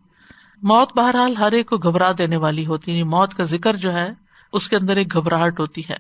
موت 0.62 0.98
بہرحال 0.98 1.36
ہر 1.36 1.52
ایک 1.52 1.70
کو 1.70 1.78
گھبرا 1.78 2.12
دینے 2.18 2.38
والی 2.38 2.66
ہوتی 2.66 2.98
ہے 2.98 3.04
موت 3.04 3.34
کا 3.34 3.44
ذکر 3.44 3.76
جو 3.76 3.96
ہے، 3.96 4.10
اس 4.54 4.70
کے 4.70 4.76
اندر 4.76 4.96
ایک 4.96 5.14
گھبراہٹ 5.14 5.60
ہوتی 5.60 5.82
ہے۔ 5.90 5.98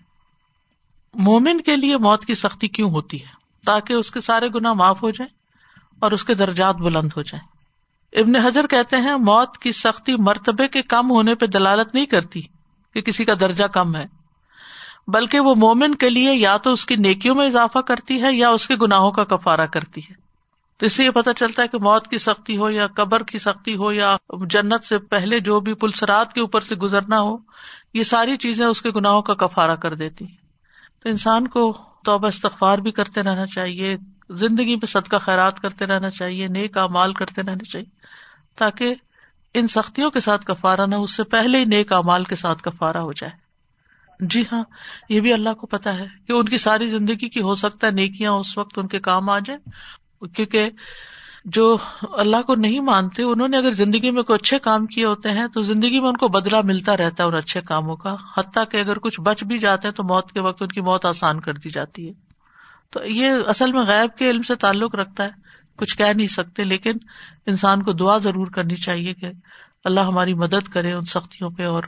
مومن 1.13 1.61
کے 1.61 1.75
لیے 1.75 1.97
موت 1.97 2.25
کی 2.25 2.35
سختی 2.35 2.67
کیوں 2.67 2.89
ہوتی 2.89 3.21
ہے؟ 3.21 3.31
تاکہ 3.65 3.93
اس 3.93 4.11
کے 4.11 4.19
سارے 4.19 4.47
گنا 4.55 4.73
معاف 4.73 5.03
ہو 5.03 5.09
جائیں 5.09 5.33
اور 5.99 6.11
اس 6.11 6.23
کے 6.23 6.33
درجات 6.33 6.75
بلند 6.75 7.09
ہو 7.17 7.21
جائیں۔ 7.21 7.47
ابن 8.21 8.35
حجر 8.35 8.67
کہتے 8.67 8.95
ہیں، 8.95 9.15
موت 9.15 9.57
کی 9.57 9.71
سختی 9.71 10.15
مرتبے 10.15 10.67
کے 10.67 10.81
کم 10.81 11.11
ہونے 11.11 11.35
پہ 11.35 11.45
دلالت 11.45 11.95
نہیں 11.95 12.05
کرتی۔ 12.05 12.41
کہ 12.93 13.01
کسی 13.01 13.25
کا 13.25 13.33
درجہ 13.39 13.63
کم 13.63 13.95
ہے، 13.95 14.05
بلکہ 15.07 15.39
وہ 15.39 15.55
مومن 15.55 15.95
کے 15.95 16.09
لیے 16.09 16.33
یا 16.33 16.57
تو 16.57 16.71
اس 16.71 16.85
کی 16.85 16.95
نیکیوں 16.95 17.35
میں 17.35 17.47
اضافہ 17.47 17.79
کرتی 17.79 18.21
ہے 18.21 18.33
یا 18.33 18.49
اس 18.49 18.67
کے 18.67 18.75
گناہوں 18.75 19.11
کا 19.11 19.23
کفارہ 19.23 19.65
کرتی 19.65 20.01
ہے۔ 20.01 20.13
تو 20.77 20.85
اس 20.85 20.93
سے 20.93 21.03
یہ 21.03 21.09
پتا 21.09 21.33
چلتا 21.33 21.61
ہے 21.61 21.67
کہ 21.67 21.77
موت 21.77 22.07
کی 22.07 22.17
سختی 22.17 22.57
ہو 22.57 22.69
یا 22.69 22.87
قبر 22.87 23.23
کی 23.23 23.37
سختی 23.37 23.75
ہو 23.75 23.91
یا 23.91 24.15
جنت 24.49 24.83
سے 24.83 24.97
پہلے 24.97 25.39
جو 25.39 25.59
بھی 25.59 25.73
پلسرات 25.73 26.33
کے 26.33 26.41
اوپر 26.41 26.61
سے 26.61 26.75
گزرنا 26.75 27.19
ہو، 27.21 27.37
یہ 27.93 28.03
ساری 28.03 28.37
چیزیں 28.37 28.65
اس 28.65 28.81
کے 28.81 28.89
گناہوں 28.95 29.21
کا 29.21 29.33
کفارہ 29.33 29.75
کر 29.75 29.95
دیتی 29.95 30.25
تو 31.03 31.09
انسان 31.09 31.47
کو 31.47 31.77
توبہ 32.05 32.27
استغفار 32.27 32.77
بھی 32.77 32.91
کرتے 32.91 33.21
رہنا 33.21 33.45
چاہیے، 33.45 33.97
زندگی 34.29 34.75
میں 34.75 34.87
صدقہ 34.87 35.15
خیرات 35.17 35.59
کرتے 35.59 35.85
رہنا 35.85 36.09
چاہیے، 36.09 36.47
نیک 36.47 36.77
امال 36.77 37.13
کرتے 37.13 37.41
رہنا 37.41 37.69
چاہیے، 37.71 37.89
تاکہ 38.55 38.95
ان 39.53 39.67
سختیوں 39.67 40.11
کے 40.11 40.19
ساتھ 40.19 40.45
کفارا 40.45 40.85
نہ 40.85 40.95
اس 40.95 41.15
سے 41.15 41.23
پہلے 41.23 41.57
ہی 41.57 41.65
نیک 41.65 41.93
امال 41.93 42.23
کے 42.23 42.35
ساتھ 42.35 42.63
کفارا 42.63 43.01
ہو 43.01 43.11
جائے۔ 43.11 43.51
جی 44.19 44.43
ہاں 44.51 44.63
یہ 45.09 45.19
بھی 45.19 45.33
اللہ 45.33 45.53
کو 45.53 45.67
پتا 45.67 45.93
ہے 45.93 46.05
کہ 46.27 46.33
ان 46.33 46.45
کی 46.45 46.57
ساری 46.57 46.87
زندگی 46.87 47.29
کی 47.29 47.41
ہو 47.41 47.55
سکتا 47.55 47.87
ہے 47.87 47.91
نیکیاں 47.91 48.31
اس 48.31 48.57
وقت 48.57 48.79
ان 48.79 48.87
کے 48.87 48.99
کام 48.99 49.29
آ 49.29 49.39
جائیں۔ 49.39 49.69
کیونکہ 50.27 50.69
جو 51.45 51.77
اللہ 52.11 52.41
کو 52.41 52.55
نہیں 52.55 52.79
مانتے، 52.79 53.23
انہوں 53.23 53.47
نے 53.47 53.57
اگر 53.57 53.71
زندگی 53.71 54.11
میں 54.11 54.23
کوئی 54.23 54.39
اچھے 54.41 54.59
کام 54.59 54.85
کیے 54.85 55.05
ہوتے 55.05 55.31
ہیں، 55.31 55.47
تو 55.53 55.61
زندگی 55.61 55.99
میں 55.99 56.09
ان 56.09 56.17
کو 56.17 56.27
بدلا 56.27 56.61
ملتا 56.61 56.97
رہتا 56.97 57.23
ہے 57.23 57.29
ان 57.29 57.35
اچھے 57.35 57.61
کاموں 57.61 57.95
کا۔ 57.95 58.15
حتیٰ 58.37 58.63
کہ 58.71 58.77
اگر 58.77 58.99
کچھ 58.99 59.21
بچ 59.21 59.43
بھی 59.43 59.57
جاتے 59.57 59.87
ہیں، 59.87 59.95
تو 59.95 60.03
موت 60.03 60.31
کے 60.31 60.41
وقت 60.41 60.61
ان 60.61 60.67
کی 60.67 60.81
موت 60.81 61.05
آسان 61.05 61.39
کر 61.39 61.53
دی 61.53 61.69
جاتی 61.69 62.07
ہے۔ 62.07 62.13
تو 62.89 62.99
یہ 63.05 63.31
اصل 63.47 63.71
میں 63.71 63.81
غائب 63.81 64.17
کے 64.17 64.29
علم 64.29 64.41
سے 64.41 64.55
تعلق 64.55 64.95
رکھتا 64.95 65.23
ہے۔ 65.23 65.50
کچھ 65.81 65.97
کہہ 65.97 66.13
نہیں 66.15 66.27
سکتے، 66.27 66.63
لیکن 66.63 66.93
انسان 67.45 67.83
کو 67.83 67.91
دعا 67.91 68.17
ضرور 68.17 68.47
کرنی 68.47 68.75
چاہیے 68.75 69.13
کہ 69.13 69.27
اللہ 69.83 69.99
ہماری 69.99 70.33
مدد 70.33 70.67
کرے 70.67 70.91
ان 70.91 71.05
سختیوں 71.05 71.49
پہ 71.49 71.65
اور 71.65 71.83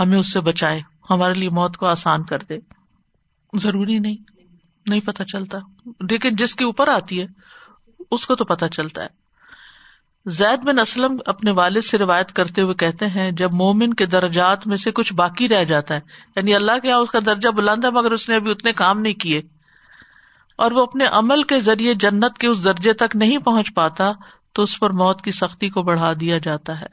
ہمیں 0.00 0.18
اس 0.18 0.32
سے 0.32 0.40
بچائے، 0.40 0.80
ہمارے 1.10 1.34
لیے 1.34 1.50
موت 1.50 1.76
کو 1.76 1.86
آسان 1.86 2.22
کر 2.22 2.38
دے۔ 2.48 2.58
ضروری 3.54 3.98
نہیں 3.98 4.16
نہیں 4.86 5.00
پتا 5.00 5.24
چلتا۔ 5.24 5.58
لیکن 5.86 6.36
جس 6.36 6.54
کے 6.54 6.64
اوپر 6.64 6.88
آتی 6.88 7.22
ہے، 7.22 7.26
اس 8.10 8.26
کو 8.26 8.36
تو 8.36 8.44
پتا 8.44 8.68
چلتا 8.68 9.04
ہے۔ 9.04 9.08
زید 10.26 10.64
بن 10.64 10.78
اسلم 10.78 11.16
اپنے 11.26 11.50
والد 11.50 11.82
سے 11.82 11.98
روایت 11.98 12.32
کرتے 12.32 12.62
ہوئے 12.62 12.74
کہتے 12.74 13.06
ہیں، 13.06 13.30
جب 13.30 13.52
مومن 13.52 13.94
کے 13.94 14.06
درجات 14.06 14.66
میں 14.66 14.76
سے 14.76 14.90
کچھ 14.90 15.14
باقی 15.14 15.48
رہ 15.48 15.64
جاتا 15.64 15.94
ہے 15.94 16.00
یعنی 16.36 16.54
اللہ 16.54 16.72
کے 16.82 16.88
یہاں 16.88 16.98
اس 16.98 17.10
کا 17.10 17.18
درجہ 17.26 17.48
بلند 17.48 17.84
ہے، 17.84 17.90
مگر 17.90 18.10
اس 18.10 18.28
نے 18.28 18.36
ابھی 18.36 18.50
اتنے 18.50 18.72
کام 18.72 19.00
نہیں 19.00 19.14
کیے۔ 19.14 19.42
اور 20.62 20.72
وہ 20.72 20.82
اپنے 20.82 21.04
عمل 21.04 21.42
کے 21.42 21.58
ذریعے 21.60 21.94
جنت 21.94 22.38
کے 22.38 22.48
اس 22.48 22.64
درجے 22.64 22.92
تک 22.92 23.16
نہیں 23.16 23.38
پہنچ 23.38 23.74
پاتا، 23.74 24.12
تو 24.52 24.62
اس 24.62 24.78
پر 24.80 24.90
موت 24.90 25.22
کی 25.22 25.30
سختی 25.30 25.68
کو 25.70 25.82
بڑھا 25.82 26.12
دیا 26.20 26.38
جاتا 26.38 26.80
ہے۔ 26.80 26.86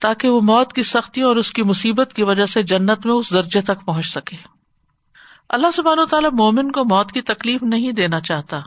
تاکہ 0.00 0.28
وہ 0.28 0.40
موت 0.40 0.72
کی 0.72 0.82
سختی 0.82 1.22
اور 1.22 1.36
اس 1.36 1.50
کی 1.50 1.62
مصیبت 1.62 2.12
کی 2.14 2.22
وجہ 2.22 2.46
سے 2.46 2.62
جنت 2.62 3.06
میں 3.06 3.14
اس 3.14 3.32
درجے 3.32 3.60
تک 3.60 3.84
پہنچ 3.84 4.06
سکے۔ 4.06 4.36
اللہ 5.48 5.70
سبحانہ 5.74 6.00
و 6.00 6.06
تعالیٰ 6.06 6.30
مومن 6.32 6.72
کو 6.72 6.84
موت 6.84 7.12
کی 7.12 7.20
تکلیف 7.22 7.62
نہیں 7.62 7.92
دینا 7.92 8.20
چاہتا، 8.20 8.60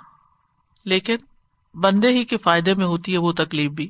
لیکن 0.86 1.16
بندے 1.76 2.10
ہی 2.10 2.24
کے 2.26 2.38
فائدے 2.38 2.74
میں 2.74 2.86
ہوتی 2.86 3.14
ہے 3.14 3.18
وہ 3.18 3.32
تکلیف 3.32 3.72
بھی۔ 3.72 3.88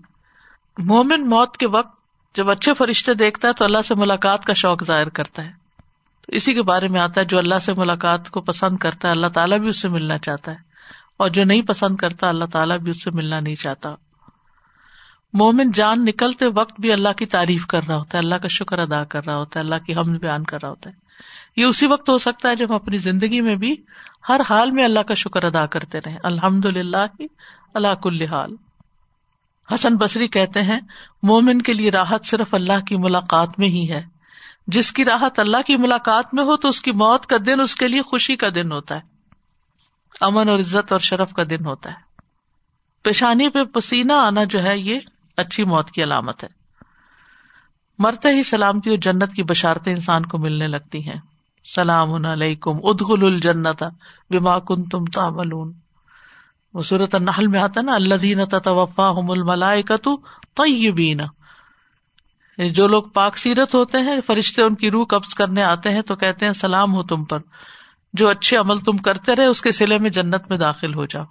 مومن 0.77 1.29
موت 1.29 1.58
کے 1.58 1.68
وقت 1.68 1.98
جب 2.36 2.50
اچھے 2.50 2.74
فرشتے 2.74 3.13
دیکھتا 3.13 3.48
ہے 3.48 3.53
تو 3.53 3.65
اللہ 3.65 3.82
سے 3.88 3.96
ملاقات 3.96 4.46
کا 4.46 4.53
شوق 4.53 4.84
ظاہر 4.84 5.10
کرتا 5.10 5.46
ہے۔ 5.46 5.58
اسی 6.31 6.53
کے 6.53 6.62
بارے 6.62 6.88
میں 6.88 7.00
آتا 7.00 7.21
ہے 7.21 7.25
جو 7.25 7.38
اللہ 7.38 7.59
سے 7.59 7.74
ملاقات 7.74 8.29
کو 8.29 8.41
پسند 8.41 8.77
کرتا 8.77 9.07
ہے، 9.07 9.13
اللہ 9.13 9.27
تعالیٰ 9.27 9.59
بھی 9.59 9.69
اس 9.69 9.81
سے 9.81 9.89
ملنا 9.89 10.17
چاہتا 10.17 10.51
ہے۔ 10.51 10.57
اور 11.17 11.29
جو 11.29 11.43
نہیں 11.43 11.62
پسند 11.62 11.95
کرتا، 11.95 12.29
اللہ 12.29 12.45
تعالیٰ 12.45 12.77
بھی 12.77 12.89
اس 12.91 13.03
سے 13.03 13.12
ملنا 13.12 13.39
نہیں 13.39 13.55
چاہتا۔ 13.55 13.95
مومن 15.33 15.71
جان 15.71 16.05
نکلتے 16.05 16.45
وقت 16.45 16.79
بھی 16.79 16.91
اللہ 16.91 17.09
کی 17.17 17.25
تعریف 17.25 17.67
کر 17.67 17.83
رہا 17.88 17.98
ہوتا 17.98 18.17
ہے، 18.17 18.24
اللہ 18.24 18.36
کا 18.36 18.48
شکر 18.48 18.79
ادا 18.79 19.03
کر 19.03 19.25
رہا 19.25 19.36
ہوتا 19.36 19.59
ہے، 19.59 19.63
اللہ 19.63 19.75
کی 19.86 19.95
حمل 19.95 20.17
بیان 20.17 20.43
کر 20.43 20.57
رہا 20.62 20.69
ہوتا 20.69 20.89
ہے۔ 20.89 20.95
یہ 21.55 21.65
اسی 21.65 21.88
وقت 21.88 22.09
ہو 22.09 22.17
سکتا 22.17 22.50
ہے 22.50 22.55
جب 22.55 22.67
ہم 22.69 22.75
اپنی 22.75 22.98
زندگی 22.98 23.41
میں 23.41 23.55
بھی 23.55 23.75
ہر 24.29 24.41
حال 24.50 24.71
میں 24.71 24.83
اللہ 24.83 25.00
کا 25.00 25.13
شکر 25.13 25.43
ادا 25.43 25.65
کرتے 25.65 26.00
رہے 26.05 26.17
الحمد 26.24 26.65
للہ 26.65 27.24
اللہ 27.74 27.93
کل 28.03 28.21
حال۔ 28.21 28.55
حسن 29.74 29.95
بصری 29.95 30.27
کہتے 30.27 30.62
ہیں، 30.62 30.79
مومن 31.24 31.62
کے 31.62 31.74
لیے 31.74 31.91
راحت 31.91 32.25
صرف 32.25 32.53
اللہ 32.53 32.86
کی 32.88 32.98
ملاقات 32.98 33.50
میں 33.57 33.67
ہی 33.67 33.91
ہے۔ 33.91 34.18
جس 34.71 34.91
کی 34.91 35.05
راحت 35.05 35.39
اللہ 35.39 35.57
کی 35.67 35.77
ملاقات 35.77 36.33
میں 36.33 36.43
ہو 36.43 36.57
تو 36.57 36.67
اس 36.67 36.81
کی 36.81 36.91
موت 36.91 37.25
کا 37.25 37.35
دن 37.45 37.61
اس 37.61 37.75
کے 37.75 37.88
لیے 37.88 38.01
خوشی 38.01 38.35
کا 38.35 38.47
دن 38.55 38.71
ہوتا 38.71 38.95
ہے۔ 38.95 39.01
امن 40.21 40.49
اور 40.49 40.59
عزت 40.59 40.91
اور 40.91 40.99
شرف 40.99 41.33
کا 41.33 41.43
دن 41.49 41.65
ہوتا 41.65 41.89
ہے۔ 41.89 41.95
پیشانی 43.03 43.49
پہ 43.49 43.63
پسینہ 43.63 44.13
آنا 44.13 44.43
جو 44.43 44.63
ہے 44.63 44.77
یہ 44.77 44.99
اچھی 45.38 45.63
موت 45.63 45.91
کی 45.91 46.03
علامت 46.03 46.43
ہے۔ 46.43 46.49
مرتے 47.99 48.29
ہی 48.29 48.43
سلامتی 48.43 48.89
اور 48.89 48.97
جنت 48.97 49.33
کی 49.33 49.43
بشارتیں 49.43 49.93
انسان 49.93 50.25
کو 50.25 50.38
ملنے 50.38 50.67
لگتی 50.67 51.07
ہیں۔ 51.07 51.19
سلام 51.75 52.25
علیکم 52.25 52.77
ادغل 52.83 53.25
الجنت 53.25 53.83
بما 54.29 54.59
کن 54.59 54.83
تم 54.83 55.05
تاملون 55.05 55.73
وہ 56.73 56.83
صورت 56.83 57.15
النحل 57.15 57.47
میں 57.47 57.59
آتا 57.59 57.81
نا 57.81 57.95
اللہ 57.95 58.15
دین 58.15 58.45
توفا 58.45 59.07
الملائے 59.07 59.83
کا 59.83 59.95
تو 59.95 60.17
طیبین۔ 60.55 61.21
یعنی 62.59 62.71
جو 62.71 62.87
لوگ 62.87 63.03
پاک 63.03 63.37
سیرت 63.37 63.75
ہوتے 63.75 63.97
ہیں، 63.97 64.21
فرشتے 64.27 64.61
ان 64.61 64.75
کی 64.75 64.91
روح 64.91 65.05
قبض 65.05 65.33
کرنے 65.33 65.63
آتے 65.63 65.89
ہیں 65.89 66.01
تو 66.01 66.15
کہتے 66.15 66.45
ہیں، 66.45 66.53
سلام 66.53 66.93
ہو 66.93 67.03
تم 67.03 67.23
پر۔ 67.23 67.39
جو 68.13 68.27
اچھے 68.27 68.57
عمل 68.57 68.79
تم 68.79 68.97
کرتے 68.97 69.35
رہے، 69.35 69.45
اس 69.45 69.61
کے 69.61 69.71
سلے 69.71 69.97
میں 69.97 70.09
جنت 70.09 70.49
میں 70.49 70.57
داخل 70.57 70.93
ہو 70.93 71.05
جاؤ۔ 71.05 71.23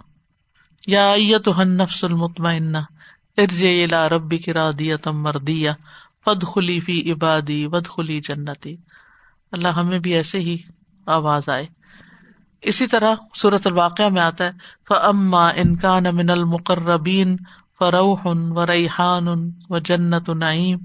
یا 0.87 1.37
تو 1.37 1.61
ہن 1.61 1.69
نفس 1.77 2.03
المطمئن 2.03 2.75
ارج 3.37 3.65
الا 3.65 4.09
ربی 4.09 4.37
کی 4.37 4.53
رادیا 4.53 4.95
تم 4.95 5.23
مردیا 5.23 5.73
فد 6.25 6.43
خلی 6.55 6.79
فی 6.79 7.11
عبادی 7.11 7.65
ود 7.65 7.87
خلی 7.87 8.21
جنتی۔ 8.21 8.75
اللہ 9.51 9.67
ہمیں 9.67 9.99
بھی 9.99 10.13
ایسے 10.13 10.39
ہی 10.39 10.57
آواز 11.05 11.49
آئے۔ 11.49 11.65
اسی 12.61 12.87
طرح 12.87 13.15
صورت 13.35 13.67
الواقع 13.67 14.07
میں 14.07 14.21
آتا 14.21 14.45
ہے 14.45 14.51
فما 14.87 15.47
انکان 15.47 16.03
من 16.13 16.29
المقربین 16.29 17.37
فروح 17.79 18.21
و 18.25 18.65
ریحان 18.65 19.27
و 19.69 19.77
جنت 19.77 20.29
نعیم 20.29 20.77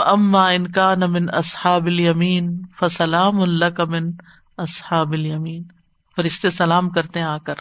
اما 0.00 0.48
انکان 0.48 1.00
من 1.00 1.26
اصحاب 1.32 1.86
الیمین 1.86 2.62
فسلام 2.80 3.40
اللہ 3.40 3.64
کا 3.64 3.84
من 3.84 4.10
اصحاب 4.58 5.12
الیمین 5.12 5.62
فرشتے 6.16 6.50
سلام 6.50 6.90
کرتے 6.90 7.18
ہیں 7.18 7.26
آ 7.26 7.38
کر، 7.38 7.54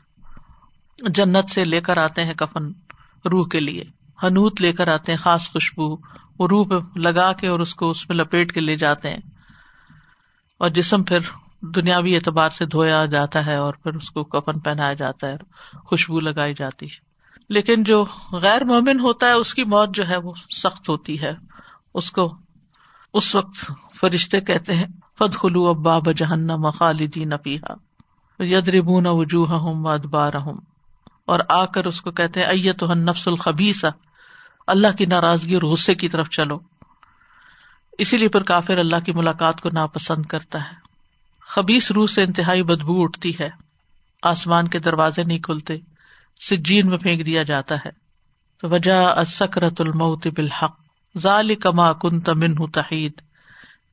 جنت 0.97 1.49
سے 1.49 1.65
لے 1.65 1.81
کر 1.81 1.97
آتے 1.97 2.25
ہیں 2.25 2.33
کفن 2.33 2.71
روح 3.29 3.47
کے 3.47 3.59
لیے، 3.59 3.83
حنوت 4.23 4.61
لے 4.61 4.73
کر 4.73 4.87
آتے 4.87 5.11
ہیں 5.11 5.19
خاص 5.19 5.51
خوشبو، 5.51 5.95
وہ 6.39 6.47
روح 6.47 6.67
پہ 6.67 6.99
لگا 6.99 7.33
کے 7.33 7.47
اور 7.47 7.59
اس 7.59 7.75
کو 7.75 7.89
اس 7.89 8.09
میں 8.09 8.17
لپیٹ 8.17 8.53
کے 8.53 8.59
لے 8.59 8.75
جاتے 8.75 9.09
ہیں۔ 9.09 9.19
اور 10.57 10.69
جسم 10.69 11.03
پھر 11.03 11.19
دنیاوی 11.61 12.15
اعتبار 12.15 12.49
سے 12.49 12.65
دھویا 12.65 13.05
جاتا 13.05 13.45
ہے 13.45 13.55
اور 13.55 13.73
پھر 13.73 13.93
اس 13.93 14.09
کو 14.09 14.23
کفن 14.23 14.59
پہنایا 14.59 14.93
جاتا 14.93 15.27
ہے 15.27 15.37
خوشبو 15.85 16.19
لگائی 16.19 16.53
جاتی 16.53 16.85
ہے۔ 16.85 17.05
لیکن 17.49 17.83
جو 17.83 18.05
غیر 18.31 18.63
مومن 18.63 18.99
ہوتا 18.99 19.27
ہے، 19.27 19.31
اس 19.31 19.53
کی 19.53 19.63
موت 19.63 19.95
جو 19.95 20.09
ہے 20.09 20.17
وہ 20.17 20.33
سخت 20.55 20.89
ہوتی 20.89 21.21
ہے۔ 21.21 21.33
اس 21.95 22.11
کو 22.11 22.37
اس 23.13 23.35
وقت 23.35 23.71
فرشتے 23.99 24.41
کہتے 24.41 24.75
ہیں 24.75 24.87
فد 25.19 25.35
خلو 25.35 25.67
ابا 25.67 25.99
بجہن 25.99 26.71
خالدین 26.71 27.33
افیحا 27.33 27.73
یدربون 28.39 29.05
وجوہ 29.07 29.51
ہوں 29.51 29.93
ادبار 29.93 30.33
اور 31.25 31.39
آ 31.49 31.65
کر 31.65 31.85
اس 31.85 32.01
کو 32.01 32.11
کہتے 32.11 32.39
ہیں 32.39 32.47
ایت 32.47 32.83
نفس 32.83 33.27
الخبیسا 33.27 33.89
اللہ 34.67 34.87
کی 34.97 35.05
ناراضگی 35.05 35.53
اور 35.53 35.61
غصے 35.61 35.95
کی 35.95 36.09
طرف 36.09 36.29
چلو۔ 36.29 36.59
اسی 37.97 38.17
لیے 38.17 38.27
پر 38.27 38.43
کافر 38.43 38.77
اللہ 38.77 38.95
کی 39.05 39.11
ملاقات 39.11 39.61
کو 39.61 39.69
ناپسند 39.73 40.25
کرتا 40.25 40.59
ہے۔ 40.59 40.75
خبیس 41.41 41.91
روح 41.91 42.07
سے 42.07 42.23
انتہائی 42.23 42.63
بدبو 42.63 43.03
اٹھتی 43.03 43.39
ہے۔ 43.39 43.49
آسمان 44.23 44.67
کے 44.67 44.79
دروازے 44.79 45.23
نہیں 45.23 45.39
کھلتے، 45.39 45.77
سجین 46.49 46.87
میں 46.87 46.97
پھینک 46.97 47.25
دیا 47.25 47.43
جاتا 47.43 47.75
ہے۔ 47.75 47.89
تو 48.57 48.69
وجہ 48.69 49.23
سکرت 49.27 49.81
الموت 49.81 50.27
بالحق۔ 50.27 50.84
ظال 51.17 51.55
کما 51.55 51.93
کن 51.93 52.19
تمن 52.19 52.71
تحید۔ 52.71 53.11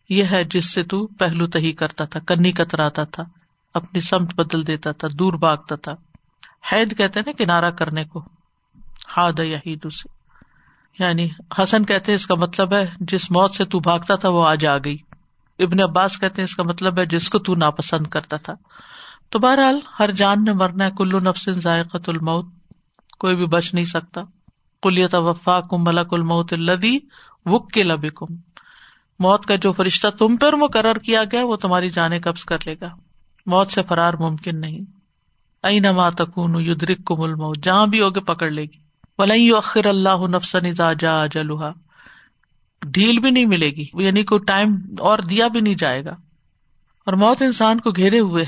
یہ 0.09 0.25
ہے 0.25 0.45
جس 0.45 0.73
سے 0.73 0.83
تو 0.83 1.07
پہلو 1.07 1.47
تہی 1.47 1.73
کرتا 1.73 2.05
تھا، 2.05 2.21
کنی 2.21 2.53
کتراتا 2.53 3.05
تھا، 3.05 3.23
اپنی 3.75 4.01
سمت 4.01 4.35
بدل 4.35 4.67
دیتا 4.67 4.93
تھا، 4.93 5.09
دور 5.19 5.33
بھاگتا 5.33 5.77
تھا۔ 5.77 5.93
حید 6.73 6.99
کہتے 6.99 7.21
نا 7.27 7.33
کنارا 7.39 7.71
کرنے 7.71 8.05
کو 8.05 8.25
ہاد 9.17 9.39
یہید 9.39 9.79
اسے۔ 9.85 10.09
یعنی 10.99 11.29
حسن 11.59 11.85
کہتے 11.85 12.15
اس 12.15 12.27
کا 12.27 12.35
مطلب 12.35 12.75
ہے 12.75 12.87
جس 13.01 13.31
موت 13.31 13.55
سے 13.55 13.65
تو 13.65 13.81
بھاگتا 13.81 14.17
تھا 14.17 14.29
وہ 14.29 14.47
آج 14.47 14.67
آ 14.67 14.77
گئی۔ 14.77 14.97
ابن 15.59 15.83
عباس 15.83 16.21
کہتے 16.21 16.43
ہیں 16.43 16.45
اس 16.45 16.55
کا 16.55 16.63
مطلب 16.63 16.99
ہے 16.99 17.07
جس 17.07 17.31
کو 17.31 17.39
تو 17.39 17.55
ناپسند 17.55 18.07
کرتا 18.07 18.37
تھا۔ 18.37 18.53
تو 19.29 19.39
بہرحال 19.39 19.81
ہر 19.99 20.11
جان 20.11 20.45
نے 20.45 20.53
مرنا 20.53 20.85
ہے، 20.85 20.91
کلو 20.99 21.19
نفس 21.19 21.49
ذائقت 21.51 22.09
الموت، 22.09 22.47
کوئی 23.19 23.37
بھی 23.37 23.47
بچ 23.47 23.75
نہیں 23.75 23.85
سکتا۔ 23.85 24.21
کلیت 24.83 25.15
وفا 25.15 25.61
کم 25.61 25.85
ملک 25.85 26.07
الموت 26.11 26.53
الدی 26.53 26.99
وک 27.47 27.73
کے 27.73 27.83
لب 27.83 28.15
کم 28.15 28.35
موت 29.19 29.47
کا 29.47 29.55
جو 29.55 29.73
فرشتہ 29.73 30.09
تم 30.09 30.37
پر 30.37 30.53
مقرر 30.53 30.99
کیا 30.99 31.25
گیا، 31.25 31.45
وہ 31.45 31.57
تمہاری 31.57 31.91
جانے 31.91 32.21
قبض 32.21 32.45
کر 32.45 32.57
لے 32.67 32.75
گا۔ 32.81 32.89
موت 33.47 33.71
سے 33.71 33.83
فرار 33.83 34.15
ممکن 34.15 34.61
نہیں۔ 34.61 34.79
ائی 35.63 35.81
نما 35.81 36.11
تکون 36.11 36.67
یدرک 36.67 37.05
کو 37.05 37.17
مل 37.17 37.35
موت 37.35 37.59
جہاں 37.63 37.87
بھی 37.87 38.01
ہوگے 38.01 38.21
پکڑ 38.21 38.51
لے 38.51 38.63
گی۔ 38.63 38.79
ولی 39.19 39.51
اخر 39.51 39.87
اللہ 39.87 40.27
نفسن 40.27 40.95
جا 40.99 41.27
جلوہا 41.27 41.73
ڈھیل 42.83 43.19
بھی 43.19 43.31
نہیں 43.31 43.47
ملے 43.47 43.71
گی 43.71 43.85
یعنی 43.95 44.23
کوئی 44.23 44.41
ٹائم 44.47 44.77
اور 44.99 45.19
دیا 45.19 45.49
بھی 45.49 45.61
نہیں 45.61 45.75
جائے 45.75 46.05
گا۔ 46.05 46.13
اور 47.07 47.13
موت 47.13 47.43
انسان 47.43 47.81
کو 47.81 47.91
گھیرے 47.91 48.19
ہوئے 48.19 48.45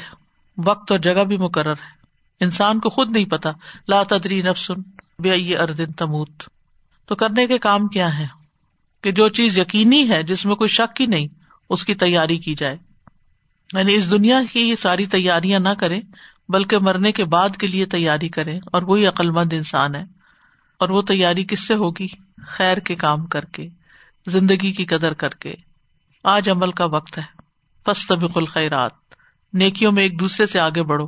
وقت 0.59 0.91
اور 0.91 0.99
جگہ 0.99 1.25
بھی 1.25 1.37
مقرر 1.37 1.73
ہے۔ 1.73 2.05
انسان 2.41 2.81
کو 2.81 2.91
خود 2.91 3.11
نہیں 3.11 3.25
پتا۔ 3.25 3.51
لا 3.89 4.03
تدری 4.03 4.43
نفسن۔ 4.43 5.04
بے 5.19 5.57
اردن 5.57 5.93
تموت۔ 5.93 6.43
تو 7.07 7.15
کرنے 7.15 7.47
کے 7.47 7.59
کام 7.59 7.89
کیا 7.89 8.19
ہے 8.19 8.27
کہ 9.01 9.11
جو 9.11 9.29
چیز 9.29 9.59
یقینی 9.59 10.11
ہے، 10.11 10.23
جس 10.23 10.47
میں 10.47 10.55
کوئی 10.55 10.69
شک 10.69 11.01
ہی 11.01 11.07
نہیں، 11.07 11.27
اس 11.71 11.85
کی 11.85 11.95
تیاری 11.95 12.39
کی 12.39 12.55
جائے۔ 12.55 12.77
یعنی 13.73 13.95
اس 13.95 14.11
دنیا 14.11 14.41
کی 14.53 14.61
یہ 14.61 14.77
ساری 14.77 15.07
تیاریاں 15.07 15.61
نہ 15.61 15.69
کرے 15.69 16.01
بلکہ 16.49 16.79
مرنے 16.79 17.13
کے 17.13 17.25
بعد 17.25 17.49
کے 17.59 17.67
لیے 17.67 17.87
تیاری 17.87 18.29
کرے 18.29 18.59
اور 18.73 18.83
وہی 18.83 19.07
عقل 19.07 19.31
مند 19.31 19.53
انسان 19.53 19.95
ہے۔ 19.95 20.05
اور 20.79 20.89
وہ 20.89 21.03
تیاری 21.03 21.45
کس 21.45 21.61
سے 21.61 21.75
ہوگی؟ 21.75 22.07
خیر 22.47 22.77
کے 22.77 22.95
کام 22.95 23.27
کر 23.27 23.45
کے، 23.45 23.69
زندگی 24.27 24.73
کی 24.73 24.85
قدر 24.85 25.15
کر 25.15 25.29
کے۔ 25.29 25.55
آج 26.25 26.51
عمل 26.51 26.71
کا 26.71 26.85
وقت 26.85 27.19
ہے۔ 27.19 27.23
پس 27.85 28.07
طبق 28.07 28.37
الخیرات۔ 28.37 28.93
نیکیوں 29.53 29.93
میں 29.93 30.03
ایک 30.03 30.21
دوسرے 30.21 30.47
سے 30.47 30.61
آگے 30.61 30.83
بڑھو۔ 30.83 31.07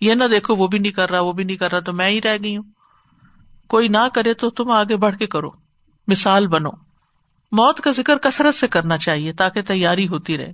یہ 0.00 0.14
نہ 0.14 0.24
دیکھو، 0.24 0.54
وہ 0.54 0.66
بھی 0.66 0.78
نہیں 0.78 0.92
کر 0.92 1.10
رہا، 1.10 1.20
وہ 1.20 1.32
بھی 1.32 1.44
نہیں 1.44 1.56
کر 1.56 1.72
رہا، 1.72 1.80
تو 1.80 1.92
میں 1.92 2.10
ہی 2.10 2.22
رہ 2.22 2.36
گئی 2.42 2.56
ہوں۔ 2.56 2.75
کوئی 3.68 3.88
نہ 3.88 4.08
کرے 4.14 4.34
تو 4.34 4.50
تم 4.50 4.70
آگے 4.70 4.96
بڑھ 4.96 5.16
کے 5.16 5.26
کرو۔ 5.26 5.50
مثال 6.08 6.46
بنو۔ 6.46 6.70
موت 7.52 7.80
کا 7.80 7.90
ذکر 7.90 8.18
کثرت 8.18 8.54
سے 8.54 8.68
کرنا 8.68 8.98
چاہیے 8.98 9.32
تاکہ 9.32 9.62
تیاری 9.62 10.08
ہوتی 10.08 10.38
رہے۔ 10.38 10.52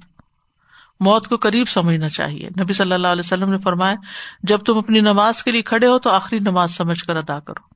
موت 1.00 1.28
کو 1.28 1.36
قریب 1.36 1.68
سمجھنا 1.68 2.08
چاہیے۔ 2.08 2.48
نبی 2.60 2.72
صلی 2.72 2.92
اللہ 2.92 3.08
علیہ 3.08 3.22
وسلم 3.24 3.50
نے 3.50 3.58
فرمایا، 3.58 3.94
جب 4.42 4.58
تم 4.58 4.78
اپنی 4.78 5.00
نماز 5.00 5.42
کے 5.42 5.50
لیے 5.50 5.62
کھڑے 5.62 5.86
ہو 5.86 5.98
تو 5.98 6.10
آخری 6.10 6.38
نماز 6.38 6.76
سمجھ 6.76 7.04
کر 7.04 7.16
ادا 7.16 7.40
کرو۔ 7.40 7.72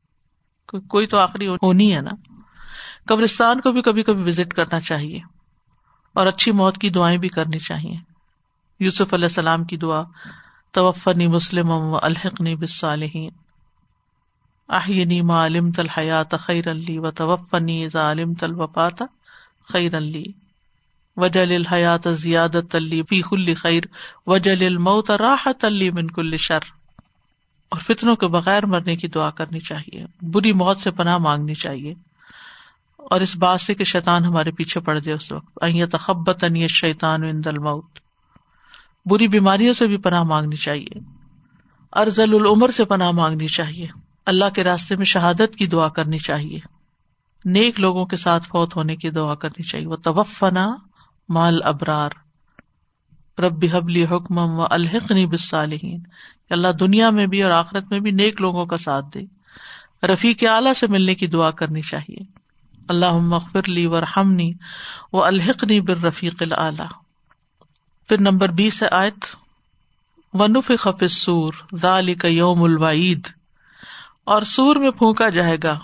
کوئی 0.81 1.07
تو 1.07 1.19
آخری 1.19 1.49
ہونی 1.49 1.97
ہے 1.97 2.01
نا۔ 2.01 2.11
قبرستان 3.07 3.61
کو 3.61 3.73
بھی 3.73 3.83
کبھی 3.83 4.03
کبھی 4.03 4.23
وزٹ 4.23 4.55
کرنا 4.55 4.81
چاہیے۔ 4.81 5.21
اور 6.15 6.27
اچھی 6.27 6.53
موت 6.53 6.79
کی 6.79 6.91
دعائیں 6.91 7.19
بھی 7.19 7.29
کرنی 7.29 7.59
چاہیے۔ 7.59 7.97
یوسف 8.81 9.15
علیہ 9.15 9.27
السلام 9.27 9.65
کی 9.65 9.77
دعا، 9.77 10.03
توفنی 10.73 11.27
مسلم 11.27 11.71
الحقنی 12.03 12.57
بسالحین 12.57 13.31
آہینی 14.69 15.23
ما 15.23 15.47
علم 15.47 15.71
تل 15.71 15.89
حیات 15.89 16.35
خیر 16.39 16.71
علی 16.71 16.99
و 16.99 17.11
توفنی 17.11 17.89
ظالم 17.89 18.35
تل 18.35 18.53
وفات 18.53 19.03
خیر 19.73 19.97
علی 19.97 20.25
وجل 21.17 21.53
الحیات 21.53 22.15
زیادت 22.15 22.75
علی 22.75 23.03
فی 23.03 23.23
خلی 23.23 23.55
خیر، 23.55 23.83
وجل 24.27 24.67
الموت 24.67 25.11
راحت 25.11 25.65
علی 25.65 25.91
من 25.91 26.11
کل 26.11 26.37
شر. 26.37 26.59
اور 27.71 27.79
فتنوں 27.79 28.17
کے 28.17 28.27
بغیر 28.27 28.67
مرنے 28.67 28.97
کی 28.97 29.09
دعا 29.09 29.31
کرنی 29.31 29.61
چاہیے، 29.61 30.05
بری 30.23 30.53
موت 30.53 30.79
سے 30.79 30.91
پناہ 30.91 31.19
مانگنی 31.19 31.55
چاہیے۔ 31.55 31.95
اور 32.97 33.21
اس 33.21 33.37
بات 33.37 33.61
سے 33.61 33.75
کہ 33.75 33.85
شیطان 33.85 34.25
ہمارے 34.25 34.51
پیچھے 34.51 34.81
پڑ 34.81 34.99
جائے 34.99 35.17
اس 35.17 35.33
وقت۔ 35.33 35.59
تخبت 35.93 36.45
شیطان 36.69 37.23
الموت۔ 37.25 37.99
بری 39.07 39.29
بیماریوں 39.29 39.75
سے 39.75 39.87
بھی 39.87 39.97
پناہ 39.97 40.23
مانگنی 40.23 40.57
چاہیے۔ 40.57 41.01
ارزل 41.93 42.35
العمر 42.35 42.69
سے 42.69 42.85
پناہ 42.85 43.11
مانگنی 43.11 43.47
چاہیے۔ 43.47 44.06
اللہ 44.27 44.45
کے 44.55 44.65
راستے 44.65 44.97
میں 44.97 45.05
شہادت 45.05 45.57
کی 45.57 45.67
دعا 45.67 45.89
کرنی 45.89 46.19
چاہیے۔ 46.19 46.59
نیک 47.45 47.81
لوگوں 47.81 48.07
کے 48.07 48.17
ساتھ 48.17 48.49
فوت 48.49 48.77
ہونے 48.77 48.97
کی 48.97 49.11
دعا 49.11 49.35
کرنی 49.35 49.63
چاہیے۔ 49.63 49.87
وہ 49.87 49.97
توفنا 49.97 50.77
مال 51.29 51.61
ابرار 51.65 52.11
رب 53.41 53.65
حبلی 53.73 54.05
حکم 54.05 54.39
و 54.39 54.67
الحقنی 54.71 55.27
بسالحین 55.27 56.03
اللہ 56.51 56.73
دنیا 56.73 57.11
میں 57.11 57.27
بھی 57.27 57.43
اور 57.43 57.51
آخرت 57.51 57.85
میں 57.91 58.01
بھی 58.01 58.11
نیک 58.11 58.41
لوگوں 58.41 58.67
کا 58.67 58.79
ساتھ 58.79 59.07
دے۔ 59.15 59.23
رفیق 60.07 60.45
اعلیٰ 60.51 60.73
سے 60.73 60.87
ملنے 60.87 61.15
کی 61.15 61.27
دعا 61.27 61.51
کرنی 61.51 61.81
چاہیے۔ 61.81 62.19
اللہ 62.89 63.13
مغفر 63.13 63.69
لی 63.69 63.87
ورحمنی 63.87 64.53
و 65.13 65.25
الحقنی 65.25 65.81
بر 65.81 65.97
رفیق 65.97 66.43
العلیٰ 66.43 66.87
پھر 68.09 68.21
نمبر 68.21 68.49
بیس 68.49 68.83
آیت۔ 68.91 69.25
ونف 70.35 70.73
خف 70.79 71.05
سور 71.11 71.53
ذالی 71.83 72.15
یوم 72.25 72.63
الوعید۔ 72.63 73.27
اور 74.27 74.43
سور 74.43 74.77
میں 74.77 74.91
پھونکا 74.91 75.29
جائے 75.29 75.57
گا۔ 75.63 75.79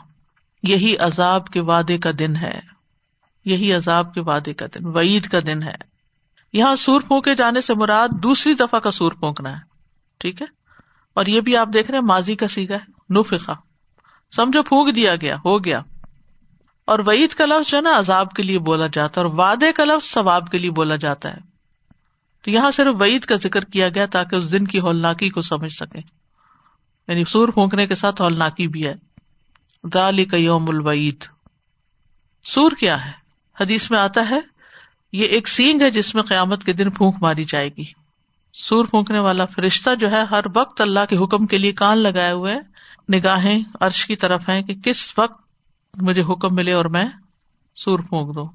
یہی 0.62 0.96
عذاب 0.96 1.46
کے 1.46 1.60
وعدے 1.60 1.98
کا 1.98 2.10
دن 2.18 2.36
ہے۔ 2.36 2.60
یہی 3.44 3.72
عذاب 3.72 4.14
کے 4.14 4.20
وعدے 4.20 4.54
کا 4.54 4.66
دن، 4.66 4.86
وعید 4.86 5.28
کا 5.28 5.38
دن 5.46 5.62
ہے۔ 5.62 5.74
یہاں 6.52 6.76
سور 6.76 7.00
پھونکے 7.00 7.34
جانے 7.34 7.60
سے 7.60 7.74
مراد 7.74 8.08
دوسری 8.08 8.54
دفعہ 8.54 8.80
کا 8.80 8.90
سور 8.90 9.12
پھونکنا 9.12 9.50
ہے۔ 9.50 9.60
ٹھیک 10.18 10.42
ہے؟ 10.42 10.46
اور 11.14 11.26
یہ 11.26 11.40
بھی 11.40 11.56
آپ 11.56 11.68
دیکھ 11.74 11.90
رہے 11.90 11.98
ہیں، 11.98 12.06
ماضی 12.06 12.36
کا 12.36 12.48
سیگا 12.48 12.76
ہے 12.76 13.14
نفقا 13.20 13.52
سمجھو، 14.36 14.62
پھونک 14.62 14.94
دیا 14.94 15.16
گیا، 15.16 15.36
ہو 15.44 15.64
گیا۔ 15.64 15.80
اور 16.84 16.98
وعید 16.98 17.30
کا 17.30 17.46
لفظ 17.46 17.70
جو 17.70 17.76
ہے 17.76 17.82
نا، 17.82 17.98
عذاب 17.98 18.32
کے 18.32 18.42
لیے 18.42 18.58
بولا 18.58 18.86
جاتا 18.86 19.20
ہے 19.20 19.26
اور 19.26 19.34
وعدے 19.34 19.72
کا 19.72 19.84
لفظ 19.84 20.06
ثواب 20.06 20.50
کے 20.50 20.58
لیے 20.58 20.70
بولا 20.70 20.96
جاتا 20.96 21.32
ہے۔ 21.32 21.38
تو 22.42 22.50
یہاں 22.50 22.70
صرف 22.70 22.94
وعید 23.00 23.24
کا 23.24 23.36
ذکر 23.36 23.64
کیا 23.64 23.88
گیا 23.88 24.06
تاکہ 24.06 24.36
اس 24.36 24.52
دن 24.52 24.66
کی 24.66 24.80
ہولناکی 24.80 25.30
کو 25.30 25.42
سمجھ 25.42 25.72
سکے 25.72 26.21
یعنی 27.08 27.24
سور 27.24 27.48
پھونکنے 27.48 27.86
کے 27.86 27.94
ساتھ 27.94 28.22
ہولناکی 28.22 28.68
بھی 28.68 28.86
ہے۔ 28.86 28.94
دالی 29.84 30.24
کا 30.24 30.36
یوم 30.36 30.64
الوعید۔ 30.68 31.24
سور 32.44 32.72
کیا 32.72 33.04
ہے؟ 33.04 33.10
حدیث 33.60 33.90
میں 33.90 33.98
آتا 33.98 34.30
ہے، 34.30 34.40
یہ 35.12 35.26
ایک 35.26 35.48
سینگ 35.48 35.80
ہے 35.80 35.90
جس 35.90 36.14
میں 36.14 36.22
قیامت 36.22 36.64
کے 36.64 36.72
دن 36.72 36.90
پھونک 36.90 37.14
ماری 37.20 37.44
جائے 37.44 37.68
گی۔ 37.68 37.84
سور 38.52 38.84
پھونکنے 38.84 39.18
والا 39.18 39.44
فرشتہ 39.44 39.94
جو 39.94 40.10
ہے، 40.10 40.22
ہر 40.30 40.44
وقت 40.54 40.80
اللہ 40.80 41.00
کے 41.08 41.16
حکم 41.16 41.46
کے 41.46 41.58
لیے 41.58 41.72
کان 41.72 41.98
لگائے 41.98 42.32
ہوئے 42.32 42.56
نگاہیں 43.14 43.60
عرش 43.80 44.06
کی 44.06 44.16
طرف 44.16 44.48
ہیں 44.48 44.62
کہ 44.62 44.74
کس 44.74 45.18
وقت 45.18 45.42
مجھے 46.02 46.22
حکم 46.22 46.54
ملے 46.54 46.72
اور 46.72 46.84
میں 46.84 47.04
سور 47.76 47.98
پھونک 47.98 48.34
دوں۔ 48.34 48.48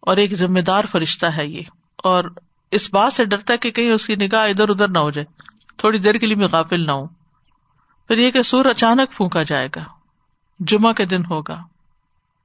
اور 0.00 0.16
ایک 0.16 0.34
ذمہ 0.34 0.60
دار 0.60 0.84
فرشتہ 0.84 1.26
ہے 1.26 1.46
یہ۔ 1.46 1.62
اور 1.96 2.24
اس 2.70 2.92
بات 2.92 3.12
سے 3.12 3.24
ڈرتا 3.24 3.52
ہے 3.52 3.58
کہ 3.58 3.70
کہیں 3.70 3.90
اس 3.90 4.06
کی 4.06 4.16
نگاہ 4.16 4.48
ادھر 4.48 4.68
ادھر 4.68 4.88
نہ 4.88 4.98
ہو 4.98 5.10
جائے۔ 5.10 5.42
تھوڑی 5.76 5.98
دیر 5.98 6.14
کے 6.14 6.26
لیے 6.26 6.34
میں 6.34 6.48
غافل 6.52 6.86
نہ 6.86 6.92
ہوں۔ 6.92 7.06
پھر 8.08 8.18
یہ 8.18 8.30
کہ 8.30 8.42
سور 8.42 8.64
اچانک 8.64 9.16
پھونکا 9.16 9.42
جائے 9.42 9.68
گا، 9.76 9.84
جمعہ 10.60 10.92
کے 10.92 11.04
دن 11.04 11.24
ہوگا۔ 11.24 11.62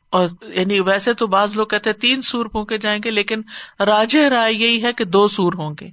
اور 0.09 0.27
یعنی 0.41 0.79
ویسے 0.79 1.13
تو 1.13 1.27
بعض 1.27 1.57
لوگ 1.57 1.67
کہتے 1.67 1.89
ہیں 1.89 1.97
تین 1.97 2.21
سور 2.21 2.45
پھونکے 2.45 2.77
جائیں 2.77 3.01
گے، 3.03 3.11
لیکن 3.11 3.41
راج 3.79 4.17
رائے 4.17 4.53
یہی 4.53 4.83
ہے 4.83 4.93
کہ 4.93 5.03
دو 5.05 5.27
سور 5.27 5.53
ہوں 5.53 5.75
گے۔ 5.81 5.89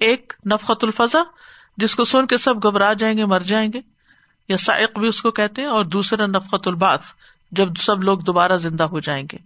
ایک 0.00 0.32
نفقت 0.46 0.84
الفضا، 0.84 1.22
جس 1.76 1.94
کو 1.94 2.04
سن 2.04 2.26
کے 2.26 2.36
سب 2.36 2.62
گھبرا 2.62 2.92
جائیں 2.92 3.18
گے، 3.18 3.24
مر 3.24 3.40
جائیں 3.40 3.72
گے۔ 3.72 3.80
یا 4.48 4.56
سائق 4.56 4.98
بھی 4.98 5.08
اس 5.08 5.22
کو 5.22 5.30
کہتے 5.30 5.62
ہیں، 5.62 5.68
اور 5.68 5.84
دوسرا 5.84 6.26
نفقت 6.26 6.68
الباس 6.68 7.00
جب 7.52 7.68
سب 7.78 8.02
لوگ 8.02 8.18
دوبارہ 8.18 8.56
زندہ 8.56 8.84
ہو 8.84 9.00
جائیں 9.00 9.26
گے۔ 9.32 9.38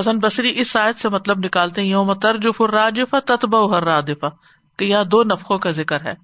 حسن 0.00 0.18
بصری 0.18 0.60
اس 0.60 0.76
آیت 0.76 0.96
سے 0.98 1.08
مطلب 1.08 1.38
نکالتے 1.38 1.82
ہیں، 1.82 1.88
یوم 1.88 2.14
ترجف 2.14 2.60
الراجفا 2.60 3.18
تتبا 3.24 3.76
ہر 3.76 3.84
رادفا 3.84 4.28
کہ 4.78 4.84
یہاں 4.84 5.04
دو 5.04 5.22
نفقوں 5.22 5.58
کا 5.58 5.70
ذکر 5.70 6.00
ہے۔ 6.00 6.14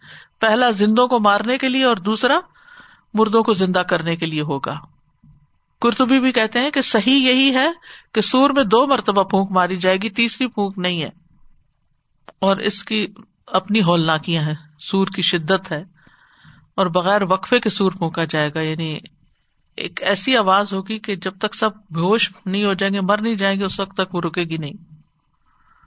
پہلا 0.41 0.71
زندوں 0.71 1.09
کو 1.09 1.19
مارنے 1.21 1.59
کے 1.59 1.69
لیے 1.69 1.85
اور 1.85 1.97
دوسرا 1.97 2.41
مردوں 3.15 3.43
کو 3.43 3.53
زندہ 3.53 3.79
کرنے 3.79 4.17
کے 4.17 4.27
لیے 4.27 4.41
ہوگا۔ 4.41 4.81
کرتبی 5.81 6.21
بھی 6.21 6.33
کہتے 6.33 6.59
ہیں 6.59 6.71
کہ 6.71 6.83
صحیح 6.83 7.29
یہی 7.29 7.55
ہے 7.55 7.69
کہ 8.13 8.21
سور 8.21 8.51
میں 8.51 8.65
دو 8.65 8.87
مرتبہ 8.87 9.23
پھونک 9.23 9.51
ماری 9.51 9.77
جائے 9.77 9.97
گی، 9.97 10.11
تیسری 10.11 10.47
پھونک 10.47 10.79
نہیں 10.79 11.03
ہے۔ 11.03 11.11
اور 12.39 12.57
اس 12.57 12.85
کی 12.85 13.07
اپنی 13.47 13.83
ہولناکیاں 13.83 14.43
ہیں، 14.43 14.55
سور 14.81 15.07
کی 15.07 15.23
شدت 15.23 15.73
ہے۔ 15.73 15.85
اور 16.75 16.87
بغیر 16.87 17.23
وقفے 17.23 17.61
کے 17.61 17.71
سور 17.71 17.93
پھونکا 17.93 18.25
جائے 18.25 18.51
گا 18.55 18.61
یعنی 18.61 18.99
ایک 19.77 20.03
ایسی 20.03 20.37
آواز 20.37 20.75
ہوگی 20.75 20.99
کہ 20.99 21.17
جب 21.17 21.39
تک 21.39 21.55
سب 21.55 21.77
ہوش 21.77 22.31
نہیں 22.47 22.65
ہو 22.65 22.75
جائیں 22.75 22.95
گے، 22.95 23.01
مر 23.01 23.21
نہیں 23.21 23.35
جائیں 23.35 23.61
گے، 23.61 23.65
اس 23.65 23.81
وقت 23.81 23.97
تک 23.97 24.15
وہ 24.15 24.21
رکے 24.21 24.45
گی 24.45 24.57
نہیں۔ 24.57 24.96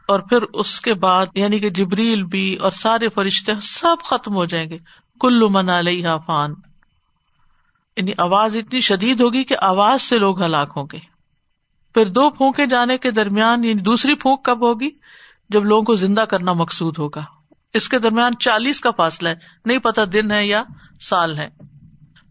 اور 0.09 0.19
پھر 0.19 0.41
اس 0.41 0.81
کے 0.81 0.93
بعد 0.93 1.25
یعنی 1.35 1.59
کہ 1.59 1.69
جبریل 1.69 2.23
بھی 2.23 2.55
اور 2.55 2.71
سارے 2.71 3.09
فرشتے 3.09 3.51
سب 3.61 3.95
ختم 4.05 4.33
ہو 4.33 4.45
جائیں 4.45 4.69
گے۔ 4.69 4.77
کلو 5.21 5.49
من 5.49 5.69
علیہ 5.69 6.07
فان۔ 6.25 6.53
یعنی 7.97 8.11
آواز 8.17 8.55
اتنی 8.55 8.81
شدید 8.81 9.21
ہوگی 9.21 9.43
کہ 9.43 9.55
آواز 9.61 10.01
سے 10.01 10.17
لوگ 10.17 10.43
ہلاک 10.43 10.73
ہوں 10.77 10.87
گے۔ 10.91 10.99
پھر 11.93 12.05
دو 12.05 12.29
پھونکے 12.29 12.65
جانے 12.65 12.97
کے 12.97 13.11
درمیان 13.11 13.63
یعنی 13.63 13.81
دوسری 13.81 14.15
پھونک 14.15 14.43
کب 14.43 14.61
ہوگی؟ 14.61 14.89
جب 15.49 15.65
لوگوں 15.65 15.83
کو 15.83 15.95
زندہ 15.95 16.21
کرنا 16.21 16.53
مقصود 16.53 16.97
ہوگا۔ 16.97 17.23
اس 17.73 17.89
کے 17.89 17.99
درمیان 17.99 18.37
چالیس 18.37 18.81
کا 18.81 18.91
فاصلہ 18.91 19.29
ہے۔ 19.29 19.35
نہیں 19.65 19.77
پتا 19.77 20.01
دن 20.13 20.31
ہے 20.31 20.45
یا 20.45 20.63
سال 21.01 21.37
ہے۔ 21.37 21.49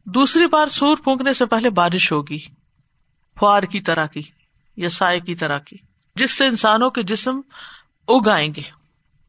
دوسری 0.04 0.46
بار 0.46 0.66
سور 0.66 0.96
پھونکنے 0.96 1.32
سے 1.32 1.46
پہلے 1.46 1.70
بارش 1.70 2.12
ہوگی۔ 2.12 2.38
فوار 3.40 3.62
کی 3.62 3.80
طرح 3.80 4.06
کی 4.06 4.22
یا 4.76 4.90
سائے 4.90 5.20
کی 5.20 5.34
طرح 5.34 5.58
کی۔ 5.58 5.87
جس 6.18 6.38
سے 6.38 6.46
انسانوں 6.46 6.90
کے 6.90 7.02
جسم 7.02 7.40
اگ 8.08 8.28
آئیں 8.28 8.54
گے 8.54 8.62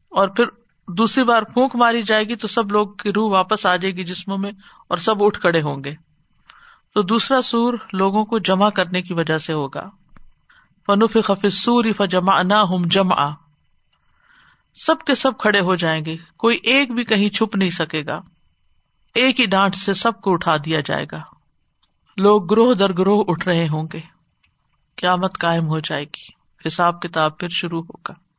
اور 0.08 0.28
پھر 0.28 0.44
دوسری 0.88 1.24
بار 1.24 1.42
پھونک 1.42 1.76
ماری 1.76 2.02
جائے 2.02 2.24
گی 2.24 2.36
تو 2.36 2.48
سب 2.48 2.72
لوگ 2.72 2.88
کی 2.88 3.12
روح 3.12 3.30
واپس 3.30 3.66
آ 3.66 3.76
جائے 3.76 3.96
گی 3.96 4.04
جسموں 4.04 4.38
میں 4.38 4.50
اور 4.88 4.98
سب 4.98 5.22
اٹھ 5.24 5.40
کڑے 5.40 5.62
ہوں 5.62 5.84
گے۔ 5.84 5.94
تو 6.94 7.02
دوسرا 7.02 7.42
سور 7.42 7.74
لوگوں 7.92 8.24
کو 8.24 8.38
جمع 8.38 8.70
کرنے 8.70 9.02
کی 9.02 9.14
وجہ 9.14 9.38
سے 9.38 9.52
ہوگا۔ 9.52 9.90
فنوف 10.86 11.16
خف 11.24 11.46
سور 11.52 11.84
ف 11.96 12.02
نہ 12.44 12.54
ہم 12.54 12.82
جم 12.84 13.08
سب 14.74 15.02
کے 15.06 15.14
سب 15.14 15.38
کھڑے 15.38 15.60
ہو 15.60 15.74
جائیں 15.74 16.04
گے۔ 16.04 16.16
کوئی 16.38 16.58
ایک 16.62 16.90
بھی 16.90 17.04
کہیں 17.04 17.28
چھپ 17.28 17.56
نہیں 17.56 17.70
سکے 17.70 18.02
گا۔ 18.06 18.20
ایک 19.14 19.40
ہی 19.40 19.46
ڈانٹ 19.46 19.74
سے 19.74 19.94
سب 19.94 20.20
کو 20.20 20.32
اٹھا 20.32 20.56
دیا 20.56 20.80
جائے 20.80 21.06
گا۔ 21.12 21.20
لوگ 22.16 22.46
گروہ 22.46 22.74
در 22.74 22.92
گروہ 22.98 23.24
اٹھ 23.28 23.48
رہے 23.48 23.68
ہوں 23.68 23.88
گے۔ 23.92 24.00
قیامت 24.96 25.38
قائم 25.38 25.66
ہو 25.68 25.80
جائے 25.80 26.04
گی۔ 26.04 26.39
حساب 26.66 27.02
کتاب 27.02 27.38
پھر 27.38 27.48
شروع 27.48 27.82
ہوگا۔ 27.82 28.29